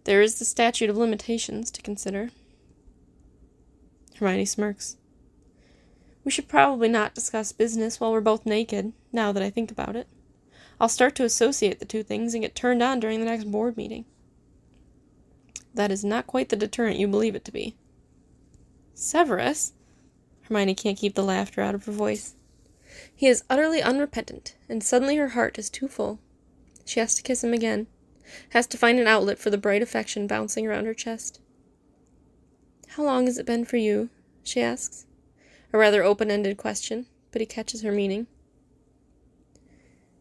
There 0.04 0.22
is 0.22 0.38
the 0.38 0.44
statute 0.44 0.88
of 0.88 0.96
limitations 0.96 1.70
to 1.72 1.82
consider. 1.82 2.30
Hermione 4.18 4.44
smirks. 4.44 4.96
We 6.24 6.30
should 6.30 6.48
probably 6.48 6.88
not 6.88 7.14
discuss 7.14 7.52
business 7.52 8.00
while 8.00 8.12
we're 8.12 8.20
both 8.20 8.46
naked, 8.46 8.92
now 9.12 9.32
that 9.32 9.42
I 9.42 9.50
think 9.50 9.70
about 9.70 9.96
it. 9.96 10.08
I'll 10.80 10.88
start 10.88 11.14
to 11.16 11.24
associate 11.24 11.78
the 11.78 11.84
two 11.84 12.02
things 12.02 12.34
and 12.34 12.42
get 12.42 12.54
turned 12.54 12.82
on 12.82 13.00
during 13.00 13.20
the 13.20 13.26
next 13.26 13.44
board 13.44 13.76
meeting. 13.76 14.04
That 15.74 15.90
is 15.90 16.04
not 16.04 16.26
quite 16.26 16.48
the 16.48 16.56
deterrent 16.56 16.98
you 16.98 17.06
believe 17.06 17.34
it 17.34 17.44
to 17.44 17.52
be. 17.52 17.76
Severus? 18.94 19.72
Hermione 20.42 20.74
can't 20.74 20.98
keep 20.98 21.14
the 21.14 21.22
laughter 21.22 21.60
out 21.60 21.74
of 21.74 21.84
her 21.84 21.92
voice. 21.92 22.34
He 23.14 23.26
is 23.26 23.44
utterly 23.50 23.82
unrepentant, 23.82 24.56
and 24.68 24.82
suddenly 24.82 25.16
her 25.16 25.28
heart 25.28 25.58
is 25.58 25.70
too 25.70 25.88
full. 25.88 26.18
She 26.84 27.00
has 27.00 27.14
to 27.14 27.22
kiss 27.22 27.42
him 27.42 27.52
again, 27.52 27.86
has 28.50 28.66
to 28.68 28.78
find 28.78 28.98
an 28.98 29.06
outlet 29.06 29.38
for 29.38 29.50
the 29.50 29.58
bright 29.58 29.82
affection 29.82 30.26
bouncing 30.26 30.66
around 30.66 30.86
her 30.86 30.94
chest. 30.94 31.40
How 32.88 33.04
long 33.04 33.26
has 33.26 33.38
it 33.38 33.46
been 33.46 33.64
for 33.64 33.76
you? 33.76 34.10
she 34.42 34.60
asks. 34.60 35.06
A 35.72 35.78
rather 35.78 36.02
open 36.02 36.30
ended 36.30 36.56
question, 36.56 37.06
but 37.32 37.40
he 37.40 37.46
catches 37.46 37.82
her 37.82 37.92
meaning. 37.92 38.26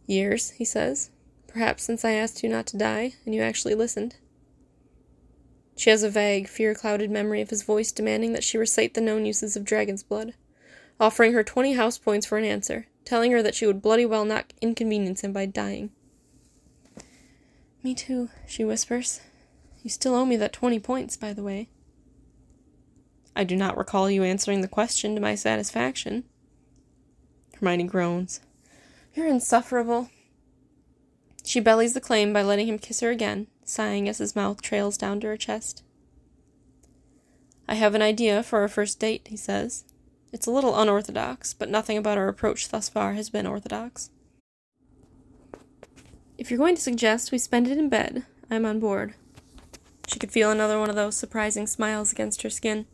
Years, 0.05 0.51
he 0.51 0.65
says. 0.65 1.11
Perhaps 1.47 1.83
since 1.83 2.03
I 2.03 2.11
asked 2.11 2.43
you 2.43 2.49
not 2.49 2.65
to 2.67 2.77
die, 2.77 3.13
and 3.25 3.33
you 3.33 3.41
actually 3.41 3.75
listened. 3.75 4.17
She 5.77 5.89
has 5.89 6.03
a 6.03 6.09
vague, 6.09 6.47
fear 6.47 6.73
clouded 6.73 7.09
memory 7.09 7.41
of 7.41 7.49
his 7.49 7.63
voice 7.63 7.91
demanding 7.91 8.33
that 8.33 8.43
she 8.43 8.57
recite 8.57 8.93
the 8.93 9.01
known 9.01 9.25
uses 9.25 9.55
of 9.55 9.63
dragon's 9.63 10.03
blood, 10.03 10.33
offering 10.99 11.33
her 11.33 11.43
twenty 11.43 11.73
house 11.73 11.97
points 11.97 12.25
for 12.25 12.37
an 12.37 12.45
answer, 12.45 12.87
telling 13.03 13.31
her 13.31 13.41
that 13.41 13.55
she 13.55 13.67
would 13.67 13.81
bloody 13.81 14.05
well 14.05 14.25
not 14.25 14.53
inconvenience 14.61 15.21
him 15.21 15.33
by 15.33 15.45
dying. 15.45 15.91
Me 17.83 17.93
too, 17.93 18.29
she 18.47 18.63
whispers. 18.63 19.21
You 19.83 19.89
still 19.89 20.15
owe 20.15 20.25
me 20.25 20.35
that 20.37 20.53
twenty 20.53 20.79
points, 20.79 21.17
by 21.17 21.33
the 21.33 21.43
way. 21.43 21.69
I 23.35 23.43
do 23.43 23.55
not 23.55 23.77
recall 23.77 24.09
you 24.09 24.23
answering 24.23 24.61
the 24.61 24.67
question 24.67 25.13
to 25.13 25.21
my 25.21 25.35
satisfaction. 25.35 26.23
Hermione 27.59 27.83
groans. 27.83 28.39
You're 29.13 29.27
insufferable. 29.27 30.09
She 31.43 31.59
bellies 31.59 31.93
the 31.93 32.01
claim 32.01 32.33
by 32.33 32.41
letting 32.41 32.67
him 32.67 32.79
kiss 32.79 33.01
her 33.01 33.11
again, 33.11 33.47
sighing 33.63 34.09
as 34.09 34.17
his 34.17 34.35
mouth 34.35 34.61
trails 34.61 34.97
down 34.97 35.19
to 35.19 35.27
her 35.27 35.37
chest. 35.37 35.83
I 37.67 37.75
have 37.75 37.93
an 37.93 38.01
idea 38.01 38.41
for 38.41 38.59
our 38.59 38.67
first 38.67 38.99
date, 38.99 39.27
he 39.29 39.37
says. 39.37 39.85
It's 40.35 40.47
a 40.47 40.51
little 40.51 40.77
unorthodox, 40.77 41.53
but 41.53 41.69
nothing 41.69 41.97
about 41.97 42.17
our 42.17 42.27
approach 42.27 42.67
thus 42.67 42.89
far 42.89 43.13
has 43.13 43.29
been 43.29 43.47
orthodox. 43.47 44.09
If 46.37 46.51
you're 46.51 46.57
going 46.57 46.75
to 46.75 46.81
suggest 46.81 47.31
we 47.31 47.37
spend 47.37 47.69
it 47.69 47.77
in 47.77 47.87
bed, 47.87 48.25
I'm 48.51 48.65
on 48.65 48.81
board. 48.81 49.13
She 50.07 50.19
could 50.19 50.33
feel 50.33 50.51
another 50.51 50.77
one 50.77 50.89
of 50.89 50.97
those 50.97 51.15
surprising 51.15 51.67
smiles 51.67 52.11
against 52.11 52.41
her 52.41 52.49
skin. 52.49 52.85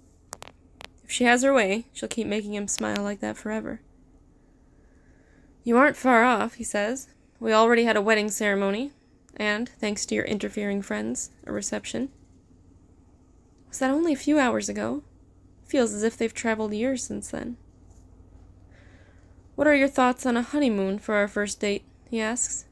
If 1.04 1.10
she 1.10 1.23
has 1.23 1.41
her 1.41 1.51
way, 1.51 1.88
she'll 1.93 2.08
keep 2.08 2.27
making 2.27 2.54
him 2.54 2.67
smile 2.67 3.01
like 3.01 3.21
that 3.21 3.38
forever. 3.38 3.82
You 5.63 5.77
aren't 5.77 5.97
far 5.97 6.23
off, 6.23 6.54
he 6.54 6.63
says. 6.63 7.08
We 7.39 7.54
already 7.54 7.86
had 7.86 7.97
a 7.97 8.04
wedding 8.04 8.30
ceremony, 8.30 8.91
and, 9.36 9.67
thanks 9.67 10.06
to 10.06 10.13
your 10.13 10.25
interfering 10.25 10.84
friends, 10.84 11.32
a 11.47 11.51
reception. 11.51 12.10
Was 13.69 13.80
that 13.80 13.89
only 13.89 14.13
a 14.13 14.15
few 14.15 14.38
hours 14.38 14.69
ago? 14.69 15.01
Feels 15.72 15.94
as 15.94 16.04
if 16.04 16.18
they've 16.18 16.34
traveled 16.34 16.74
years 16.74 17.02
since 17.02 17.32
then. 17.32 17.56
What 19.56 19.68
are 19.68 19.74
your 19.74 19.88
thoughts 19.88 20.26
on 20.26 20.36
a 20.36 20.42
honeymoon 20.42 21.00
for 21.00 21.16
our 21.16 21.30
first 21.30 21.62
date? 21.62 21.86
he 22.10 22.20
asks. 22.20 22.66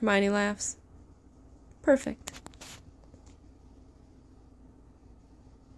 Hermione 0.00 0.30
laughs. 0.30 0.76
Perfect. 1.82 2.32